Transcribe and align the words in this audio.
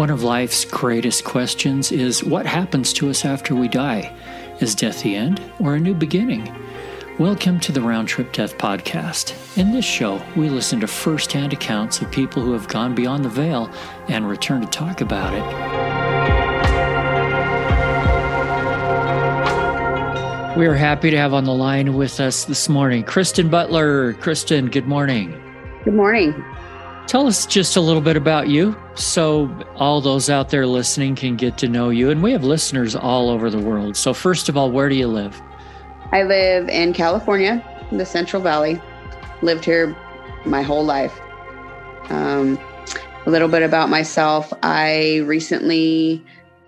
One 0.00 0.08
of 0.08 0.22
life's 0.22 0.64
greatest 0.64 1.24
questions 1.24 1.92
is 1.92 2.24
what 2.24 2.46
happens 2.46 2.94
to 2.94 3.10
us 3.10 3.26
after 3.26 3.54
we 3.54 3.68
die? 3.68 4.10
Is 4.58 4.74
death 4.74 5.02
the 5.02 5.14
end 5.14 5.42
or 5.58 5.74
a 5.74 5.78
new 5.78 5.92
beginning? 5.92 6.50
Welcome 7.18 7.60
to 7.60 7.70
the 7.70 7.82
Round 7.82 8.08
Trip 8.08 8.32
Death 8.32 8.56
Podcast. 8.56 9.36
In 9.58 9.72
this 9.72 9.84
show, 9.84 10.22
we 10.36 10.48
listen 10.48 10.80
to 10.80 10.86
firsthand 10.86 11.52
accounts 11.52 12.00
of 12.00 12.10
people 12.10 12.42
who 12.42 12.54
have 12.54 12.66
gone 12.66 12.94
beyond 12.94 13.26
the 13.26 13.28
veil 13.28 13.70
and 14.08 14.26
return 14.26 14.62
to 14.62 14.66
talk 14.68 15.02
about 15.02 15.34
it. 15.34 15.44
We 20.56 20.64
are 20.64 20.76
happy 20.76 21.10
to 21.10 21.18
have 21.18 21.34
on 21.34 21.44
the 21.44 21.52
line 21.52 21.92
with 21.92 22.20
us 22.20 22.46
this 22.46 22.70
morning 22.70 23.04
Kristin 23.04 23.50
Butler. 23.50 24.14
Kristin, 24.14 24.72
good 24.72 24.86
morning. 24.86 25.38
Good 25.84 25.92
morning. 25.92 26.42
Tell 27.10 27.26
us 27.26 27.44
just 27.44 27.74
a 27.74 27.80
little 27.80 28.00
bit 28.00 28.16
about 28.16 28.46
you 28.46 28.80
so 28.94 29.52
all 29.74 30.00
those 30.00 30.30
out 30.30 30.50
there 30.50 30.64
listening 30.64 31.16
can 31.16 31.34
get 31.34 31.58
to 31.58 31.66
know 31.66 31.90
you. 31.90 32.08
And 32.08 32.22
we 32.22 32.30
have 32.30 32.44
listeners 32.44 32.94
all 32.94 33.30
over 33.30 33.50
the 33.50 33.58
world. 33.58 33.96
So, 33.96 34.14
first 34.14 34.48
of 34.48 34.56
all, 34.56 34.70
where 34.70 34.88
do 34.88 34.94
you 34.94 35.08
live? 35.08 35.42
I 36.12 36.22
live 36.22 36.68
in 36.68 36.92
California, 36.92 37.64
the 37.90 38.06
Central 38.06 38.40
Valley. 38.40 38.80
Lived 39.42 39.64
here 39.64 39.96
my 40.46 40.62
whole 40.62 40.84
life. 40.84 41.20
Um, 42.10 42.56
a 43.26 43.30
little 43.30 43.48
bit 43.48 43.64
about 43.64 43.88
myself. 43.88 44.52
I 44.62 45.22
recently 45.24 46.24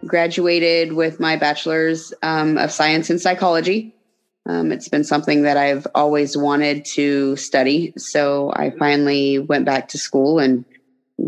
graduated 0.06 0.94
with 0.94 1.20
my 1.20 1.36
bachelor's 1.36 2.12
um, 2.22 2.58
of 2.58 2.72
science 2.72 3.10
in 3.10 3.20
psychology. 3.20 3.94
Um, 4.46 4.72
it's 4.72 4.88
been 4.88 5.04
something 5.04 5.42
that 5.42 5.56
I've 5.56 5.86
always 5.94 6.36
wanted 6.36 6.84
to 6.86 7.36
study. 7.36 7.92
So 7.96 8.52
I 8.54 8.70
finally 8.78 9.38
went 9.38 9.64
back 9.64 9.88
to 9.88 9.98
school 9.98 10.38
and 10.38 10.64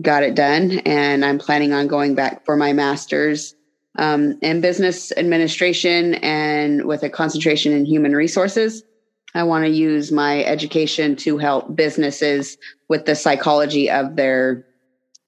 got 0.01 0.23
it 0.23 0.35
done. 0.35 0.81
And 0.81 1.25
I'm 1.25 1.39
planning 1.39 1.73
on 1.73 1.87
going 1.87 2.15
back 2.15 2.45
for 2.45 2.57
my 2.57 2.73
master's 2.73 3.55
um, 3.97 4.39
in 4.43 4.61
business 4.61 5.13
administration 5.17 6.15
and 6.15 6.85
with 6.85 7.03
a 7.03 7.11
concentration 7.11 7.73
in 7.73 7.85
human 7.85 8.17
resources. 8.17 8.83
I 9.35 9.45
want 9.45 9.65
to 9.65 9.71
use 9.71 10.13
my 10.13 10.45
education 10.45 11.17
to 11.17 11.39
help 11.39 11.75
businesses 11.75 12.57
with 12.89 13.05
the 13.05 13.15
psychology 13.15 13.91
of 13.91 14.17
their 14.17 14.65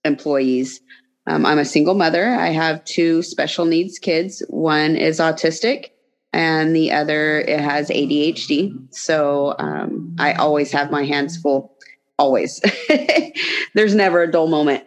employees. 0.05 0.81
Um, 1.27 1.45
I'm 1.45 1.59
a 1.59 1.65
single 1.65 1.95
mother. 1.95 2.27
I 2.35 2.49
have 2.49 2.85
two 2.85 3.23
special 3.23 3.65
needs 3.65 3.99
kids. 3.99 4.43
One 4.49 4.95
is 4.95 5.19
autistic, 5.19 5.91
and 6.33 6.75
the 6.75 6.93
other 6.93 7.41
it 7.41 7.61
has 7.61 7.89
ADHD. 7.89 8.77
So 8.95 9.55
um, 9.59 10.15
I 10.19 10.35
always 10.35 10.71
have 10.73 10.91
my 10.91 11.05
hands 11.05 11.37
full. 11.37 11.73
Always. 12.19 12.63
There's 13.75 13.95
never 13.95 14.23
a 14.23 14.31
dull 14.31 14.49
moment. 14.49 14.85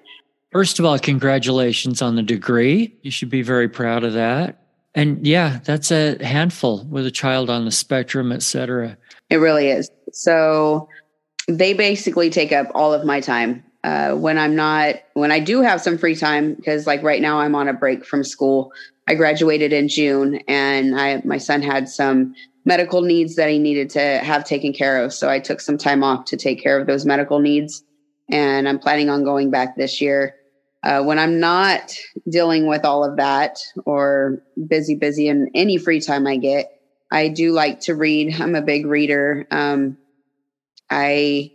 First 0.52 0.80
of 0.80 0.86
all, 0.86 0.98
congratulations 0.98 2.02
on 2.02 2.16
the 2.16 2.24
degree. 2.24 2.96
You 3.04 3.12
should 3.12 3.30
be 3.30 3.44
very 3.44 3.70
proud 3.70 4.04
of 4.04 4.14
that. 4.14 4.64
And 4.96 5.26
yeah, 5.26 5.60
that's 5.64 5.92
a 5.92 6.24
handful 6.26 6.86
with 6.86 7.06
a 7.06 7.12
child 7.12 7.50
on 7.50 7.66
the 7.66 7.72
spectrum, 7.72 8.32
et 8.32 8.42
cetera. 8.42 8.98
It 9.30 9.38
really 9.38 9.70
is. 9.70 9.92
So 10.12 10.90
they 11.48 11.74
basically 11.74 12.30
take 12.30 12.52
up 12.52 12.68
all 12.74 12.94
of 12.94 13.06
my 13.06 13.22
time. 13.22 13.64
Uh, 13.84 14.14
when 14.14 14.38
I'm 14.38 14.56
not, 14.56 14.96
when 15.14 15.32
I 15.32 15.40
do 15.40 15.62
have 15.62 15.80
some 15.80 15.98
free 15.98 16.16
time, 16.16 16.56
because 16.56 16.86
like 16.86 17.02
right 17.02 17.22
now 17.22 17.40
I'm 17.40 17.56
on 17.56 17.70
a 17.70 17.74
break 17.74 18.06
from 18.06 18.24
school. 18.24 18.74
I 19.10 19.16
graduated 19.16 19.74
in 19.74 19.88
June 19.88 20.40
and 20.48 20.98
I, 21.00 21.20
my 21.26 21.40
son 21.40 21.64
had 21.64 21.90
some 21.90 22.36
medical 22.64 23.02
needs 23.02 23.36
that 23.36 23.50
he 23.50 23.58
needed 23.58 23.90
to 23.92 24.20
have 24.20 24.44
taken 24.44 24.72
care 24.72 25.04
of. 25.04 25.12
So 25.12 25.28
I 25.28 25.40
took 25.40 25.60
some 25.60 25.80
time 25.80 26.04
off 26.04 26.26
to 26.26 26.38
take 26.38 26.62
care 26.62 26.80
of 26.80 26.86
those 26.86 27.08
medical 27.08 27.40
needs. 27.40 27.84
And 28.30 28.70
I'm 28.70 28.78
planning 28.78 29.10
on 29.10 29.24
going 29.24 29.50
back 29.50 29.76
this 29.76 30.00
year. 30.00 30.36
Uh, 30.84 31.02
when 31.02 31.18
I'm 31.18 31.40
not 31.40 31.92
dealing 32.30 32.68
with 32.68 32.86
all 32.86 33.04
of 33.04 33.18
that 33.18 33.58
or 33.84 34.44
busy, 34.68 34.94
busy 34.94 35.28
in 35.28 35.50
any 35.56 35.80
free 35.80 36.00
time 36.00 36.28
I 36.28 36.38
get, 36.38 36.72
I 37.12 37.30
do 37.30 37.52
like 37.52 37.80
to 37.82 37.96
read. 37.96 38.40
I'm 38.40 38.54
a 38.54 38.62
big 38.62 38.86
reader. 38.86 39.48
Um, 39.50 39.98
I 40.92 41.52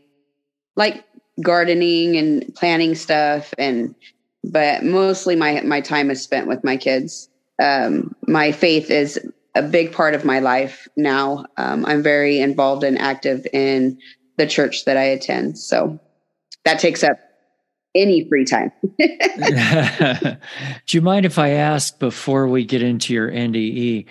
like 0.75 1.05
gardening 1.41 2.17
and 2.17 2.53
planning 2.55 2.97
stuff, 2.97 3.55
and 3.57 3.95
but 4.43 4.83
mostly 4.83 5.37
my 5.37 5.61
my 5.63 5.81
time 5.81 6.11
is 6.11 6.23
spent 6.23 6.49
with 6.49 6.65
my 6.65 6.77
kids. 6.77 7.29
Um, 7.63 8.15
my 8.27 8.53
faith 8.53 8.91
is 8.91 9.21
a 9.55 9.63
big 9.63 9.93
part 9.93 10.15
of 10.15 10.25
my 10.25 10.41
life 10.41 10.89
now. 10.97 11.47
Um, 11.57 11.87
I'm 11.87 12.03
very 12.03 12.41
involved 12.41 12.83
and 12.83 12.99
active 12.99 13.47
in 13.53 13.99
the 14.37 14.47
church 14.47 14.85
that 14.85 14.97
I 14.97 15.05
attend, 15.05 15.59
so 15.59 15.99
that 16.65 16.81
takes 16.81 17.05
up 17.05 17.17
any 17.95 18.29
free 18.29 18.45
time. 18.45 18.73
Do 18.99 20.97
you 20.97 21.01
mind 21.01 21.27
if 21.27 21.39
I 21.39 21.51
ask 21.51 21.99
before 21.99 22.49
we 22.49 22.65
get 22.65 22.83
into 22.83 23.15
your 23.15 23.31
NDE? 23.31 24.07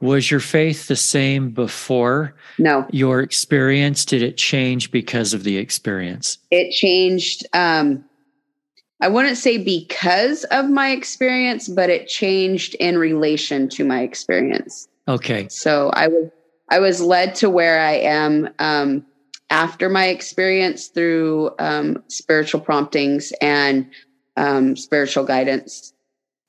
Was 0.00 0.30
your 0.30 0.40
faith 0.40 0.88
the 0.88 0.96
same 0.96 1.50
before 1.50 2.34
no 2.58 2.86
your 2.90 3.20
experience? 3.20 4.04
Did 4.04 4.22
it 4.22 4.36
change 4.36 4.90
because 4.90 5.32
of 5.32 5.42
the 5.42 5.56
experience? 5.56 6.38
It 6.50 6.70
changed. 6.72 7.46
Um, 7.54 8.04
I 9.00 9.08
wouldn't 9.08 9.36
say 9.36 9.58
because 9.58 10.44
of 10.44 10.70
my 10.70 10.90
experience, 10.90 11.68
but 11.68 11.90
it 11.90 12.08
changed 12.08 12.74
in 12.76 12.98
relation 12.98 13.68
to 13.70 13.84
my 13.84 14.00
experience. 14.00 14.88
Okay. 15.06 15.48
So 15.48 15.90
I 15.94 16.08
was 16.08 16.30
I 16.68 16.80
was 16.80 17.00
led 17.00 17.34
to 17.36 17.50
where 17.50 17.80
I 17.80 17.92
am 17.92 18.48
um, 18.58 19.06
after 19.50 19.88
my 19.88 20.06
experience 20.06 20.88
through 20.88 21.50
um, 21.58 22.02
spiritual 22.08 22.60
promptings 22.60 23.32
and 23.40 23.88
um, 24.36 24.74
spiritual 24.76 25.24
guidance. 25.24 25.92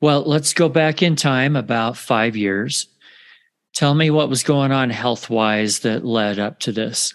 Well, 0.01 0.23
let's 0.23 0.53
go 0.53 0.69
back 0.69 1.03
in 1.03 1.15
time 1.15 1.55
about 1.55 1.97
five 1.97 2.35
years. 2.35 2.87
Tell 3.73 3.93
me 3.93 4.09
what 4.09 4.29
was 4.29 4.41
going 4.41 4.71
on 4.71 4.89
health 4.89 5.29
wise 5.29 5.79
that 5.79 6.03
led 6.03 6.39
up 6.39 6.59
to 6.61 6.71
this. 6.71 7.13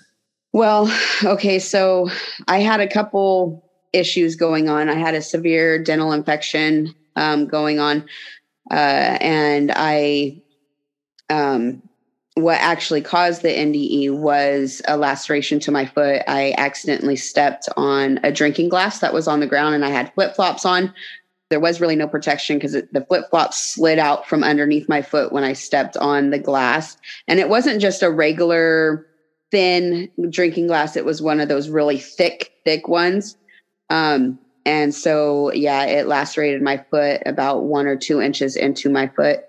Well, 0.52 0.92
okay, 1.24 1.58
so 1.58 2.08
I 2.46 2.58
had 2.58 2.80
a 2.80 2.88
couple 2.88 3.68
issues 3.92 4.36
going 4.36 4.68
on. 4.68 4.88
I 4.88 4.94
had 4.94 5.14
a 5.14 5.22
severe 5.22 5.82
dental 5.82 6.12
infection 6.12 6.94
um, 7.16 7.46
going 7.46 7.78
on, 7.78 8.04
uh, 8.70 9.18
and 9.20 9.72
I 9.74 10.42
um, 11.28 11.82
what 12.34 12.58
actually 12.60 13.02
caused 13.02 13.42
the 13.42 13.48
NDE 13.48 14.16
was 14.16 14.80
a 14.88 14.96
laceration 14.96 15.60
to 15.60 15.70
my 15.70 15.84
foot. 15.84 16.22
I 16.26 16.54
accidentally 16.56 17.16
stepped 17.16 17.68
on 17.76 18.20
a 18.22 18.32
drinking 18.32 18.70
glass 18.70 19.00
that 19.00 19.12
was 19.12 19.28
on 19.28 19.40
the 19.40 19.46
ground 19.46 19.74
and 19.74 19.84
I 19.84 19.90
had 19.90 20.12
flip 20.14 20.34
flops 20.34 20.64
on. 20.64 20.94
There 21.50 21.60
was 21.60 21.80
really 21.80 21.96
no 21.96 22.08
protection 22.08 22.56
because 22.56 22.72
the 22.72 23.04
flip 23.06 23.28
flops 23.28 23.58
slid 23.58 23.98
out 23.98 24.26
from 24.26 24.42
underneath 24.42 24.88
my 24.88 25.02
foot 25.02 25.32
when 25.32 25.44
I 25.44 25.52
stepped 25.52 25.98
on 25.98 26.30
the 26.30 26.38
glass. 26.38 26.96
And 27.28 27.38
it 27.38 27.50
wasn't 27.50 27.82
just 27.82 28.02
a 28.02 28.10
regular 28.10 29.06
thin 29.50 30.08
drinking 30.30 30.66
glass, 30.66 30.96
it 30.96 31.04
was 31.04 31.20
one 31.20 31.38
of 31.38 31.48
those 31.48 31.68
really 31.68 31.98
thick, 31.98 32.52
thick 32.64 32.88
ones. 32.88 33.36
Um, 33.92 34.38
and 34.64 34.94
so, 34.94 35.52
yeah, 35.52 35.84
it 35.84 36.06
lacerated 36.06 36.62
my 36.62 36.78
foot 36.90 37.20
about 37.26 37.64
one 37.64 37.86
or 37.86 37.94
two 37.94 38.22
inches 38.22 38.56
into 38.56 38.88
my 38.88 39.06
foot. 39.08 39.40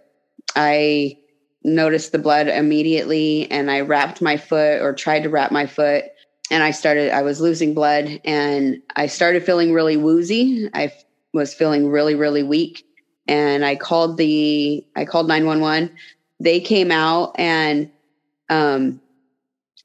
I 0.53 1.17
noticed 1.63 2.11
the 2.11 2.19
blood 2.19 2.49
immediately 2.49 3.49
and 3.49 3.71
I 3.71 3.79
wrapped 3.79 4.21
my 4.21 4.35
foot 4.35 4.81
or 4.81 4.93
tried 4.93 5.23
to 5.23 5.29
wrap 5.29 5.49
my 5.49 5.65
foot 5.65 6.03
and 6.51 6.61
I 6.61 6.71
started 6.71 7.11
I 7.11 7.21
was 7.21 7.39
losing 7.39 7.73
blood 7.73 8.19
and 8.25 8.81
I 8.97 9.07
started 9.07 9.45
feeling 9.45 9.71
really 9.71 9.95
woozy. 9.95 10.69
I 10.73 10.85
f- 10.85 11.05
was 11.33 11.53
feeling 11.53 11.89
really 11.89 12.15
really 12.15 12.43
weak 12.43 12.85
and 13.29 13.63
I 13.63 13.77
called 13.77 14.17
the 14.17 14.85
I 14.97 15.05
called 15.05 15.29
911. 15.29 15.95
They 16.41 16.59
came 16.59 16.91
out 16.91 17.33
and 17.39 17.89
um 18.49 18.99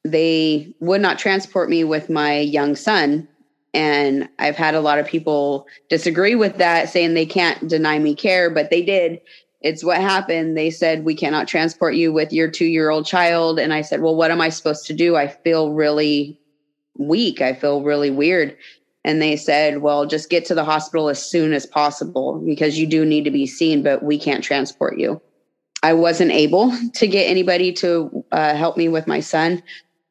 they 0.04 0.74
would 0.80 1.00
not 1.00 1.20
transport 1.20 1.70
me 1.70 1.84
with 1.84 2.10
my 2.10 2.40
young 2.40 2.74
son 2.74 3.28
and 3.74 4.28
I've 4.38 4.56
had 4.56 4.74
a 4.74 4.80
lot 4.80 4.98
of 4.98 5.06
people 5.06 5.66
disagree 5.88 6.34
with 6.34 6.56
that 6.58 6.88
saying 6.88 7.14
they 7.14 7.26
can't 7.26 7.68
deny 7.68 7.98
me 7.98 8.14
care 8.14 8.50
but 8.50 8.70
they 8.70 8.82
did 8.82 9.20
it's 9.60 9.82
what 9.82 10.00
happened. 10.00 10.56
They 10.56 10.70
said, 10.70 11.04
We 11.04 11.14
cannot 11.14 11.48
transport 11.48 11.94
you 11.94 12.12
with 12.12 12.32
your 12.32 12.48
two 12.48 12.66
year 12.66 12.90
old 12.90 13.06
child. 13.06 13.58
And 13.58 13.72
I 13.72 13.82
said, 13.82 14.00
Well, 14.00 14.14
what 14.14 14.30
am 14.30 14.40
I 14.40 14.50
supposed 14.50 14.86
to 14.86 14.94
do? 14.94 15.16
I 15.16 15.26
feel 15.26 15.72
really 15.72 16.40
weak. 16.96 17.40
I 17.40 17.54
feel 17.54 17.82
really 17.82 18.10
weird. 18.10 18.56
And 19.04 19.20
they 19.20 19.36
said, 19.36 19.78
Well, 19.78 20.06
just 20.06 20.30
get 20.30 20.44
to 20.46 20.54
the 20.54 20.64
hospital 20.64 21.08
as 21.08 21.22
soon 21.22 21.52
as 21.52 21.66
possible 21.66 22.40
because 22.46 22.78
you 22.78 22.86
do 22.86 23.04
need 23.04 23.24
to 23.24 23.30
be 23.30 23.46
seen, 23.46 23.82
but 23.82 24.02
we 24.02 24.18
can't 24.18 24.44
transport 24.44 24.98
you. 24.98 25.20
I 25.82 25.92
wasn't 25.92 26.32
able 26.32 26.72
to 26.94 27.06
get 27.06 27.24
anybody 27.24 27.72
to 27.74 28.24
uh, 28.30 28.54
help 28.54 28.76
me 28.76 28.88
with 28.88 29.06
my 29.06 29.20
son. 29.20 29.62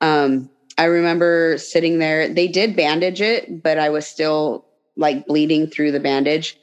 Um, 0.01 0.49
I 0.77 0.85
remember 0.85 1.57
sitting 1.57 1.99
there. 1.99 2.29
They 2.29 2.47
did 2.47 2.75
bandage 2.75 3.21
it, 3.21 3.63
but 3.63 3.79
I 3.79 3.89
was 3.89 4.05
still 4.05 4.65
like 4.95 5.27
bleeding 5.27 5.67
through 5.67 5.91
the 5.91 5.99
bandage 5.99 6.57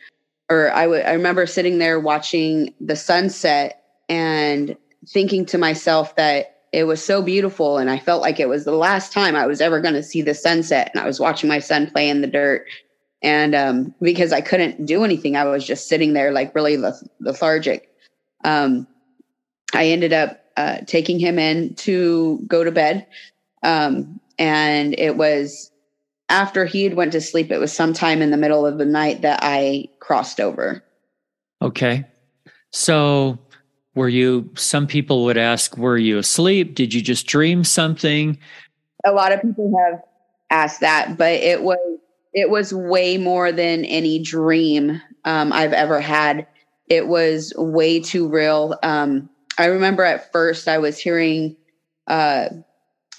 or 0.51 0.71
I 0.73 0.87
would 0.87 1.03
I 1.05 1.13
remember 1.13 1.47
sitting 1.47 1.79
there 1.79 2.01
watching 2.01 2.75
the 2.81 2.97
sunset 2.97 3.83
and 4.09 4.77
thinking 5.09 5.47
to 5.47 5.59
myself 5.59 6.17
that 6.17 6.63
it 6.73 6.85
was 6.85 7.05
so 7.05 7.23
beautiful 7.23 7.79
and 7.79 7.91
I 7.91 7.99
felt 7.99 8.23
like 8.23 8.41
it 8.41 8.49
was 8.49 8.65
the 8.65 8.73
last 8.73 9.13
time 9.13 9.37
I 9.37 9.47
was 9.47 9.61
ever 9.61 9.81
going 9.81 9.95
to 9.95 10.03
see 10.03 10.23
the 10.23 10.35
sunset 10.35 10.91
and 10.93 11.03
I 11.03 11.07
was 11.07 11.21
watching 11.21 11.49
my 11.49 11.61
son 11.61 11.91
play 11.91 12.09
in 12.09 12.21
the 12.21 12.27
dirt 12.27 12.67
And 13.23 13.55
um, 13.55 13.95
because 14.03 14.33
I 14.33 14.41
couldn't 14.43 14.85
do 14.85 15.05
anything, 15.05 15.37
I 15.37 15.45
was 15.45 15.67
just 15.67 15.89
sitting 15.89 16.13
there 16.13 16.33
like 16.33 16.55
really 16.55 16.77
lethargic. 17.21 17.89
Um, 18.45 18.87
I 19.73 19.87
ended 19.87 20.13
up 20.13 20.45
uh, 20.57 20.79
taking 20.87 21.19
him 21.19 21.39
in 21.39 21.75
to 21.77 22.41
go 22.47 22.65
to 22.65 22.71
bed. 22.71 23.07
Um, 23.65 24.21
and 24.39 24.95
it 24.99 25.17
was 25.17 25.71
after 26.29 26.65
he 26.65 26.85
had 26.85 26.95
went 26.95 27.13
to 27.13 27.21
sleep, 27.21 27.51
it 27.51 27.59
was 27.59 27.73
sometime 27.73 28.23
in 28.23 28.31
the 28.31 28.37
middle 28.37 28.67
of 28.67 28.79
the 28.79 28.85
night 28.85 29.23
that 29.23 29.41
I 29.43 29.89
crossed 30.01 30.41
over. 30.41 30.83
Okay. 31.61 32.05
So 32.71 33.39
were 33.95 34.09
you, 34.09 34.51
some 34.57 34.87
people 34.87 35.25
would 35.25 35.39
ask, 35.39 35.77
were 35.77 35.97
you 35.97 36.19
asleep? 36.19 36.75
Did 36.75 36.93
you 36.93 37.01
just 37.01 37.27
dream 37.27 37.65
something? 37.65 38.39
A 39.07 39.13
lot 39.13 39.33
of 39.33 39.43
people 39.43 39.73
have 39.79 40.01
asked 40.51 40.81
that, 40.81 41.17
but 41.17 41.33
it 41.33 41.63
was, 41.63 41.79
it 42.33 42.51
was 42.51 42.75
way 42.75 43.17
more 43.17 43.53
than 43.53 43.85
any 43.85 44.19
dream 44.19 45.01
um, 45.25 45.53
I've 45.53 45.73
ever 45.73 46.01
had. 46.01 46.47
It 46.89 47.07
was 47.07 47.53
way 47.57 48.01
too 48.01 48.29
real. 48.29 48.77
Um, 48.83 49.31
I 49.57 49.67
remember 49.67 50.03
at 50.03 50.33
first 50.33 50.67
I 50.67 50.79
was 50.79 50.99
hearing 50.99 51.57
uh, 52.09 52.49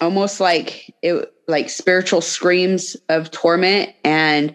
almost 0.00 0.40
like 0.40 0.94
it, 1.02 1.32
like 1.48 1.70
spiritual 1.70 2.20
screams 2.20 2.96
of 3.08 3.30
torment, 3.30 3.94
and 4.04 4.54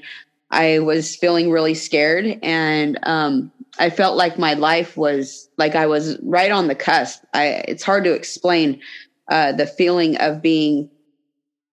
I 0.52 0.80
was 0.80 1.16
feeling 1.16 1.50
really 1.50 1.74
scared. 1.74 2.38
And 2.44 3.00
um, 3.04 3.52
I 3.80 3.90
felt 3.90 4.18
like 4.18 4.38
my 4.38 4.54
life 4.54 4.98
was 4.98 5.50
like 5.58 5.76
I 5.76 5.86
was 5.86 6.20
right 6.24 6.52
on 6.52 6.68
the 6.68 6.76
cusp. 6.76 7.24
I, 7.34 7.64
it's 7.68 7.84
hard 7.84 8.04
to 8.04 8.14
explain 8.14 8.82
uh, 9.30 9.54
the 9.54 9.66
feeling 9.68 10.18
of 10.18 10.42
being 10.42 10.90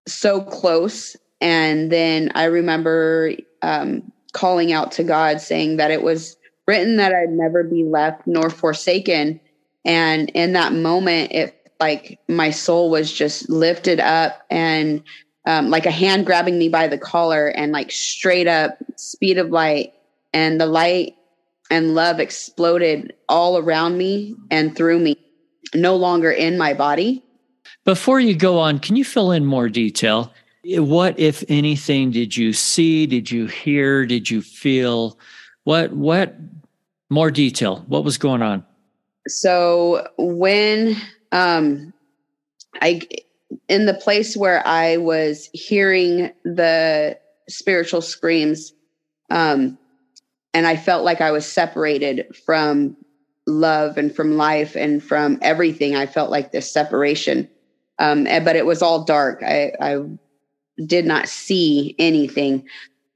so 0.06 0.40
close. 0.40 1.16
And 1.40 1.90
then 1.90 2.30
I 2.34 2.44
remember 2.44 3.32
um, 3.62 4.12
calling 4.32 4.72
out 4.72 4.92
to 4.92 5.04
God, 5.04 5.40
saying 5.40 5.76
that 5.76 5.90
it 5.90 6.02
was 6.02 6.36
written 6.66 6.96
that 6.96 7.12
I'd 7.12 7.30
never 7.30 7.64
be 7.64 7.84
left 7.84 8.26
nor 8.26 8.50
forsaken. 8.50 9.40
And 9.84 10.30
in 10.30 10.52
that 10.52 10.72
moment, 10.72 11.32
it 11.32 11.57
like 11.80 12.18
my 12.28 12.50
soul 12.50 12.90
was 12.90 13.12
just 13.12 13.48
lifted 13.48 14.00
up 14.00 14.42
and 14.50 15.02
um, 15.46 15.70
like 15.70 15.86
a 15.86 15.90
hand 15.90 16.26
grabbing 16.26 16.58
me 16.58 16.68
by 16.68 16.88
the 16.88 16.98
collar 16.98 17.48
and 17.48 17.72
like 17.72 17.90
straight 17.90 18.46
up 18.46 18.78
speed 18.96 19.38
of 19.38 19.50
light 19.50 19.94
and 20.32 20.60
the 20.60 20.66
light 20.66 21.14
and 21.70 21.94
love 21.94 22.20
exploded 22.20 23.14
all 23.28 23.58
around 23.58 23.98
me 23.98 24.34
and 24.50 24.76
through 24.76 24.98
me, 24.98 25.16
no 25.74 25.96
longer 25.96 26.30
in 26.30 26.58
my 26.58 26.74
body. 26.74 27.22
Before 27.84 28.20
you 28.20 28.34
go 28.34 28.58
on, 28.58 28.78
can 28.78 28.96
you 28.96 29.04
fill 29.04 29.30
in 29.32 29.44
more 29.44 29.68
detail? 29.68 30.32
What, 30.64 31.18
if 31.18 31.44
anything, 31.48 32.10
did 32.10 32.36
you 32.36 32.52
see? 32.52 33.06
Did 33.06 33.30
you 33.30 33.46
hear? 33.46 34.04
Did 34.04 34.30
you 34.30 34.42
feel? 34.42 35.18
What, 35.64 35.92
what 35.92 36.36
more 37.10 37.30
detail? 37.30 37.84
What 37.86 38.04
was 38.04 38.18
going 38.18 38.42
on? 38.42 38.64
So 39.26 40.06
when 40.18 40.96
um, 41.32 41.92
I, 42.80 43.00
in 43.68 43.86
the 43.86 43.94
place 43.94 44.36
where 44.36 44.66
I 44.66 44.96
was 44.96 45.48
hearing 45.52 46.30
the 46.44 47.18
spiritual 47.48 48.02
screams, 48.02 48.72
um, 49.30 49.78
and 50.54 50.66
I 50.66 50.76
felt 50.76 51.04
like 51.04 51.20
I 51.20 51.30
was 51.30 51.46
separated 51.46 52.34
from 52.44 52.96
love 53.46 53.96
and 53.96 54.14
from 54.14 54.36
life 54.36 54.76
and 54.76 55.02
from 55.02 55.38
everything. 55.42 55.96
I 55.96 56.06
felt 56.06 56.30
like 56.30 56.52
this 56.52 56.70
separation. 56.70 57.48
Um, 57.98 58.26
and, 58.26 58.44
but 58.44 58.56
it 58.56 58.66
was 58.66 58.82
all 58.82 59.04
dark. 59.04 59.42
I, 59.42 59.72
I 59.80 59.98
did 60.84 61.06
not 61.06 61.28
see 61.28 61.94
anything. 61.98 62.66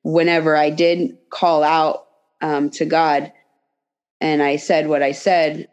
Whenever 0.03 0.57
I 0.57 0.71
did 0.71 1.17
call 1.31 1.63
out 1.63 2.07
um, 2.41 2.71
to 2.71 2.85
God 2.85 3.33
and 4.21 4.43
I 4.43 4.57
said 4.57 4.89
what 4.89 5.03
I 5.03 5.13
said, 5.13 5.69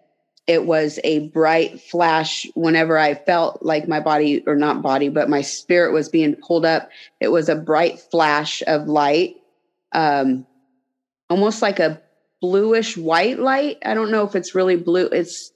it 0.49 0.65
was 0.65 0.99
a 1.03 1.27
bright 1.27 1.79
flash 1.79 2.47
whenever 2.55 2.97
I 2.97 3.13
felt 3.13 3.61
like 3.61 3.87
my 3.87 3.99
body, 3.99 4.43
or 4.47 4.55
not 4.55 4.81
body, 4.81 5.07
but 5.07 5.29
my 5.29 5.41
spirit 5.41 5.93
was 5.93 6.09
being 6.09 6.33
pulled 6.33 6.65
up. 6.65 6.89
It 7.19 7.27
was 7.27 7.49
a 7.49 7.55
bright 7.55 7.99
flash 7.99 8.63
of 8.65 8.87
light, 8.87 9.35
um, 9.91 10.47
almost 11.29 11.61
like 11.61 11.79
a 11.79 12.01
bluish 12.41 12.97
white 12.97 13.37
light. 13.37 13.77
I 13.85 13.93
don't 13.93 14.09
know 14.09 14.23
if 14.23 14.35
it's 14.35 14.55
really 14.55 14.75
blue. 14.75 15.05
It's 15.11 15.53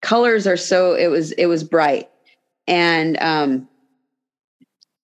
colors 0.00 0.46
are 0.46 0.56
so, 0.56 0.94
it 0.94 1.08
was, 1.08 1.32
it 1.32 1.46
was 1.46 1.64
bright. 1.64 2.08
And 2.68 3.20
um, 3.20 3.68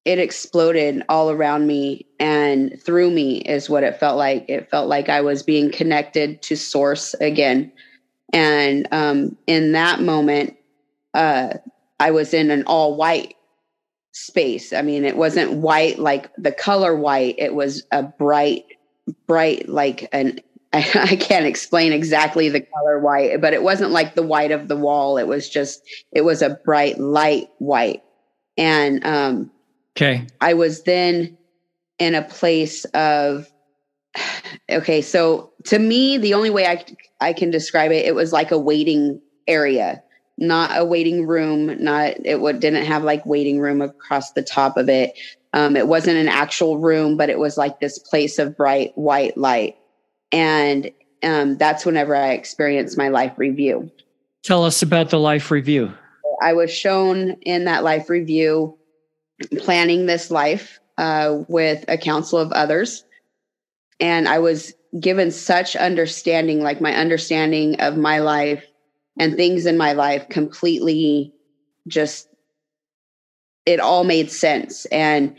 it 0.04 0.20
exploded 0.20 1.02
all 1.08 1.32
around 1.32 1.66
me 1.66 2.06
and 2.20 2.80
through 2.80 3.10
me, 3.10 3.38
is 3.38 3.68
what 3.68 3.82
it 3.82 3.98
felt 3.98 4.18
like. 4.18 4.44
It 4.48 4.70
felt 4.70 4.88
like 4.88 5.08
I 5.08 5.20
was 5.20 5.42
being 5.42 5.72
connected 5.72 6.42
to 6.42 6.56
source 6.56 7.12
again 7.14 7.72
and 8.32 8.88
um, 8.92 9.36
in 9.46 9.72
that 9.72 10.00
moment, 10.00 10.56
uh, 11.14 11.54
I 11.98 12.10
was 12.10 12.34
in 12.34 12.50
an 12.50 12.64
all 12.64 12.96
white 12.96 13.34
space. 14.12 14.72
I 14.72 14.82
mean, 14.82 15.04
it 15.04 15.16
wasn't 15.16 15.52
white 15.54 15.98
like 15.98 16.30
the 16.36 16.52
color 16.52 16.96
white, 16.96 17.36
it 17.38 17.54
was 17.54 17.84
a 17.92 18.02
bright, 18.02 18.64
bright, 19.26 19.68
like 19.68 20.08
an 20.12 20.40
I, 20.72 20.78
I 21.12 21.16
can't 21.16 21.46
explain 21.46 21.92
exactly 21.92 22.48
the 22.48 22.60
color 22.60 23.00
white, 23.00 23.40
but 23.40 23.54
it 23.54 23.62
wasn't 23.62 23.92
like 23.92 24.14
the 24.14 24.22
white 24.22 24.50
of 24.50 24.68
the 24.68 24.76
wall. 24.76 25.18
It 25.18 25.26
was 25.26 25.48
just, 25.48 25.82
it 26.12 26.22
was 26.22 26.42
a 26.42 26.58
bright 26.64 26.98
light 26.98 27.48
white. 27.58 28.02
And 28.56 29.04
um, 29.06 29.50
okay, 29.96 30.26
I 30.40 30.54
was 30.54 30.82
then 30.82 31.36
in 31.98 32.14
a 32.14 32.22
place 32.22 32.84
of 32.86 33.50
okay, 34.70 35.02
so 35.02 35.52
to 35.64 35.78
me, 35.78 36.18
the 36.18 36.34
only 36.34 36.50
way 36.50 36.66
I 36.66 36.84
I 37.20 37.32
can 37.32 37.50
describe 37.50 37.92
it, 37.92 38.04
it 38.04 38.14
was 38.14 38.32
like 38.32 38.50
a 38.50 38.58
waiting 38.58 39.20
area, 39.46 40.02
not 40.38 40.70
a 40.76 40.84
waiting 40.84 41.26
room. 41.26 41.82
Not 41.82 42.14
it 42.24 42.40
would 42.40 42.60
didn't 42.60 42.84
have 42.84 43.04
like 43.04 43.24
waiting 43.26 43.60
room 43.60 43.80
across 43.80 44.32
the 44.32 44.42
top 44.42 44.76
of 44.76 44.88
it. 44.88 45.18
Um, 45.52 45.76
it 45.76 45.88
wasn't 45.88 46.18
an 46.18 46.28
actual 46.28 46.78
room, 46.78 47.16
but 47.16 47.30
it 47.30 47.38
was 47.38 47.56
like 47.56 47.80
this 47.80 47.98
place 47.98 48.38
of 48.38 48.56
bright 48.56 48.92
white 48.96 49.36
light, 49.36 49.76
and 50.32 50.90
um, 51.22 51.56
that's 51.56 51.86
whenever 51.86 52.14
I 52.14 52.32
experienced 52.32 52.98
my 52.98 53.08
life 53.08 53.32
review. 53.36 53.90
Tell 54.42 54.64
us 54.64 54.82
about 54.82 55.10
the 55.10 55.18
life 55.18 55.50
review. 55.50 55.92
I 56.42 56.52
was 56.52 56.70
shown 56.70 57.30
in 57.42 57.64
that 57.64 57.82
life 57.82 58.10
review 58.10 58.78
planning 59.58 60.06
this 60.06 60.30
life 60.30 60.78
uh, 60.98 61.38
with 61.48 61.84
a 61.88 61.98
council 61.98 62.38
of 62.38 62.52
others 62.52 63.05
and 64.00 64.28
I 64.28 64.38
was 64.38 64.72
given 64.98 65.30
such 65.30 65.76
understanding, 65.76 66.62
like 66.62 66.80
my 66.80 66.94
understanding 66.94 67.80
of 67.80 67.96
my 67.96 68.18
life 68.18 68.64
and 69.18 69.36
things 69.36 69.66
in 69.66 69.76
my 69.76 69.92
life 69.92 70.28
completely 70.28 71.32
just 71.88 72.28
it 73.64 73.80
all 73.80 74.04
made 74.04 74.30
sense 74.30 74.84
and 74.86 75.36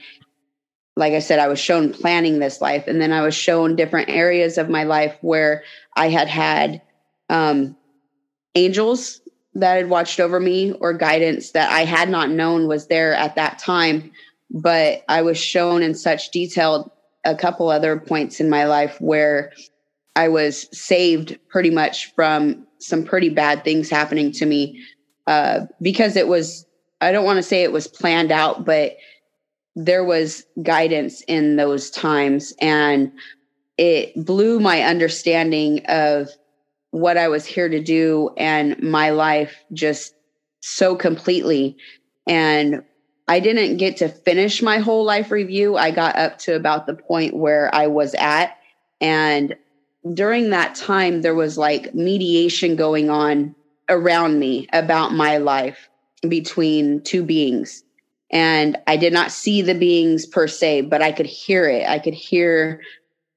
like 0.98 1.14
I 1.14 1.20
said, 1.20 1.38
I 1.38 1.48
was 1.48 1.60
shown 1.60 1.94
planning 1.94 2.40
this 2.40 2.60
life, 2.60 2.88
and 2.88 3.00
then 3.00 3.14
I 3.14 3.22
was 3.22 3.36
shown 3.36 3.76
different 3.76 4.10
areas 4.10 4.58
of 4.58 4.68
my 4.68 4.84
life 4.84 5.16
where 5.22 5.64
I 5.96 6.10
had 6.10 6.28
had 6.28 6.82
um, 7.30 7.78
angels 8.56 9.22
that 9.54 9.76
had 9.76 9.90
watched 9.90 10.20
over 10.20 10.40
me 10.40 10.72
or 10.74 10.94
guidance 10.94 11.52
that 11.52 11.72
I 11.72 11.86
had 11.86 12.10
not 12.10 12.32
known 12.32 12.68
was 12.68 12.88
there 12.88 13.14
at 13.14 13.36
that 13.36 13.60
time. 13.60 14.12
But 14.50 15.04
I 15.08 15.22
was 15.22 15.38
shown 15.38 15.84
in 15.84 15.94
such 15.94 16.32
detail 16.32 16.94
a 17.27 17.36
couple 17.36 17.69
other 17.69 18.00
points 18.00 18.39
in 18.39 18.50
my 18.50 18.63
life 18.63 19.00
where 19.00 19.51
I 20.15 20.29
was 20.29 20.67
saved 20.75 21.38
pretty 21.50 21.69
much 21.69 22.12
from 22.15 22.65
some 22.79 23.03
pretty 23.03 23.29
bad 23.29 23.63
things 23.63 23.89
happening 23.89 24.31
to 24.31 24.46
me 24.46 24.81
uh, 25.27 25.65
because 25.81 26.15
it 26.15 26.29
was, 26.29 26.65
I 27.01 27.12
don't 27.12 27.25
want 27.25 27.38
to 27.38 27.43
say 27.43 27.63
it 27.63 27.74
was 27.74 27.88
planned 27.88 28.31
out, 28.31 28.65
but 28.65 28.96
there 29.75 30.05
was 30.05 30.46
guidance 30.63 31.22
in 31.27 31.57
those 31.57 31.91
times. 31.91 32.53
And 32.62 33.12
it 33.77 34.13
blew 34.25 34.60
my 34.60 34.81
understanding 34.81 35.86
of 35.88 36.29
what 36.91 37.17
I 37.17 37.27
was 37.27 37.46
here 37.46 37.67
to 37.67 37.84
do 37.84 38.31
and 38.38 38.81
my 38.81 39.10
life 39.10 39.53
just 39.74 40.15
so 40.62 40.96
completely. 40.96 41.75
And 42.25 42.84
I 43.27 43.39
didn't 43.39 43.77
get 43.77 43.98
to 43.98 44.10
finish 44.10 44.62
my 44.62 44.77
whole 44.77 45.03
life 45.03 45.31
review. 45.31 45.75
I 45.75 45.91
got 45.91 46.15
up 46.15 46.38
to 46.39 46.55
about 46.55 46.88
the 46.88 46.93
point 46.93 47.36
where 47.36 47.74
I 47.74 47.88
was 47.88 48.13
at. 48.15 48.57
And 49.01 49.55
during 50.13 50.50
that 50.51 50.75
time, 50.75 51.22
there 51.22 51.36
was 51.36 51.57
like 51.57 51.93
mediation 51.93 52.75
going 52.75 53.10
on 53.10 53.53
around 53.89 54.39
me 54.39 54.67
about 54.72 55.13
my 55.13 55.38
life 55.38 55.89
between 56.27 57.01
two 57.01 57.24
beings. 57.24 57.84
And 58.31 58.77
I 58.88 58.98
did 58.98 59.13
not 59.13 59.31
see 59.31 59.62
the 59.62 59.75
beings 59.75 60.25
per 60.25 60.48
se, 60.48 60.81
but 60.81 61.01
I 61.01 61.12
could 61.12 61.25
hear 61.25 61.67
it. 61.67 61.88
I 61.88 62.00
could 62.00 62.13
hear 62.13 62.81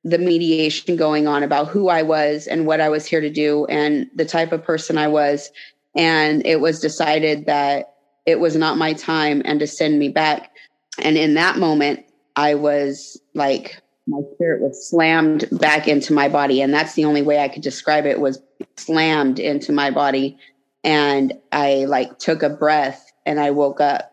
the 0.02 0.18
mediation 0.18 0.96
going 0.96 1.26
on 1.26 1.42
about 1.42 1.68
who 1.68 1.88
I 1.88 2.02
was 2.02 2.46
and 2.46 2.66
what 2.66 2.80
I 2.80 2.88
was 2.88 3.06
here 3.06 3.20
to 3.20 3.30
do 3.30 3.66
and 3.66 4.08
the 4.14 4.24
type 4.24 4.52
of 4.52 4.64
person 4.64 4.98
I 4.98 5.08
was. 5.08 5.50
And 5.94 6.44
it 6.46 6.60
was 6.60 6.80
decided 6.80 7.46
that 7.46 7.94
it 8.30 8.40
was 8.40 8.56
not 8.56 8.78
my 8.78 8.92
time 8.92 9.42
and 9.44 9.60
to 9.60 9.66
send 9.66 9.98
me 9.98 10.08
back. 10.08 10.50
And 10.98 11.16
in 11.18 11.34
that 11.34 11.58
moment, 11.58 12.04
I 12.36 12.54
was 12.54 13.20
like, 13.34 13.82
my 14.06 14.20
spirit 14.34 14.62
was 14.62 14.88
slammed 14.88 15.48
back 15.52 15.86
into 15.86 16.12
my 16.12 16.28
body. 16.28 16.62
And 16.62 16.72
that's 16.72 16.94
the 16.94 17.04
only 17.04 17.22
way 17.22 17.38
i 17.38 17.48
could 17.48 17.62
describe 17.62 18.06
it 18.06 18.20
was 18.20 18.40
slammed 18.76 19.38
into 19.38 19.72
my 19.72 19.90
body. 19.90 20.38
And 20.82 21.34
i 21.52 21.84
like 21.86 22.18
took 22.18 22.42
a 22.42 22.48
breath 22.48 23.12
and 23.26 23.38
i 23.38 23.50
woke 23.50 23.80
up. 23.80 24.12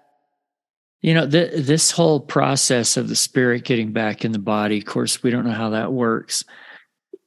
You 1.01 1.13
know 1.13 1.29
th- 1.29 1.65
this 1.65 1.91
whole 1.91 2.19
process 2.19 2.97
of 2.97 3.07
the 3.07 3.15
spirit 3.15 3.63
getting 3.63 3.91
back 3.91 4.25
in 4.25 4.33
the 4.33 4.39
body 4.39 4.79
of 4.79 4.85
course 4.85 5.23
we 5.23 5.29
don't 5.31 5.45
know 5.45 5.51
how 5.51 5.69
that 5.69 5.93
works. 5.93 6.43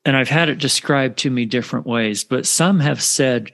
And 0.04 0.16
i've 0.16 0.28
had 0.28 0.48
it 0.48 0.58
described 0.58 1.18
to 1.18 1.30
me 1.30 1.46
different 1.46 1.86
ways 1.86 2.24
but 2.24 2.46
some 2.46 2.80
have 2.80 3.02
said 3.02 3.50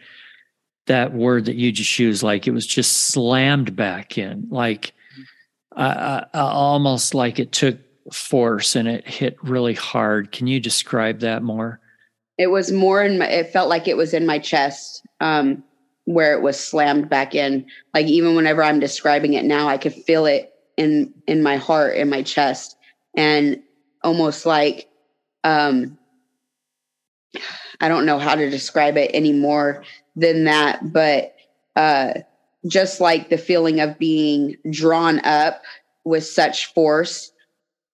that 0.86 1.12
word 1.12 1.44
that 1.46 1.56
you 1.56 1.72
just 1.72 1.98
used 1.98 2.22
like 2.22 2.46
it 2.46 2.52
was 2.52 2.66
just 2.66 3.08
slammed 3.08 3.74
back 3.76 4.18
in 4.18 4.46
like 4.50 4.92
uh, 5.76 6.24
uh, 6.32 6.38
almost 6.38 7.14
like 7.14 7.38
it 7.38 7.52
took 7.52 7.78
force 8.12 8.76
and 8.76 8.88
it 8.88 9.06
hit 9.06 9.36
really 9.42 9.74
hard. 9.74 10.32
Can 10.32 10.46
you 10.46 10.58
describe 10.58 11.20
that 11.20 11.42
more? 11.42 11.80
It 12.38 12.48
was 12.48 12.72
more 12.72 13.02
in 13.02 13.18
my, 13.18 13.26
it 13.26 13.52
felt 13.52 13.68
like 13.68 13.88
it 13.88 13.96
was 13.96 14.14
in 14.14 14.26
my 14.26 14.38
chest 14.38 15.06
um, 15.20 15.62
where 16.04 16.32
it 16.34 16.42
was 16.42 16.58
slammed 16.58 17.08
back 17.08 17.34
in. 17.34 17.66
Like 17.94 18.06
even 18.06 18.36
whenever 18.36 18.62
I'm 18.62 18.80
describing 18.80 19.34
it 19.34 19.44
now, 19.44 19.68
I 19.68 19.78
could 19.78 19.94
feel 19.94 20.26
it 20.26 20.52
in 20.76 21.12
in 21.26 21.42
my 21.42 21.56
heart, 21.56 21.96
in 21.96 22.08
my 22.08 22.22
chest, 22.22 22.76
and 23.16 23.62
almost 24.02 24.46
like 24.46 24.88
um, 25.44 25.98
I 27.80 27.88
don't 27.88 28.06
know 28.06 28.18
how 28.18 28.34
to 28.34 28.50
describe 28.50 28.96
it 28.96 29.10
any 29.14 29.32
more 29.32 29.82
than 30.16 30.44
that, 30.44 30.92
but 30.92 31.34
uh, 31.76 32.14
just 32.66 33.00
like 33.00 33.28
the 33.28 33.38
feeling 33.38 33.80
of 33.80 33.98
being 33.98 34.56
drawn 34.70 35.20
up 35.20 35.62
with 36.04 36.24
such 36.24 36.72
force 36.72 37.30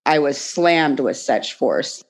I 0.06 0.18
was 0.18 0.38
slammed 0.38 1.00
with 1.00 1.16
such 1.16 1.54
force. 1.54 2.02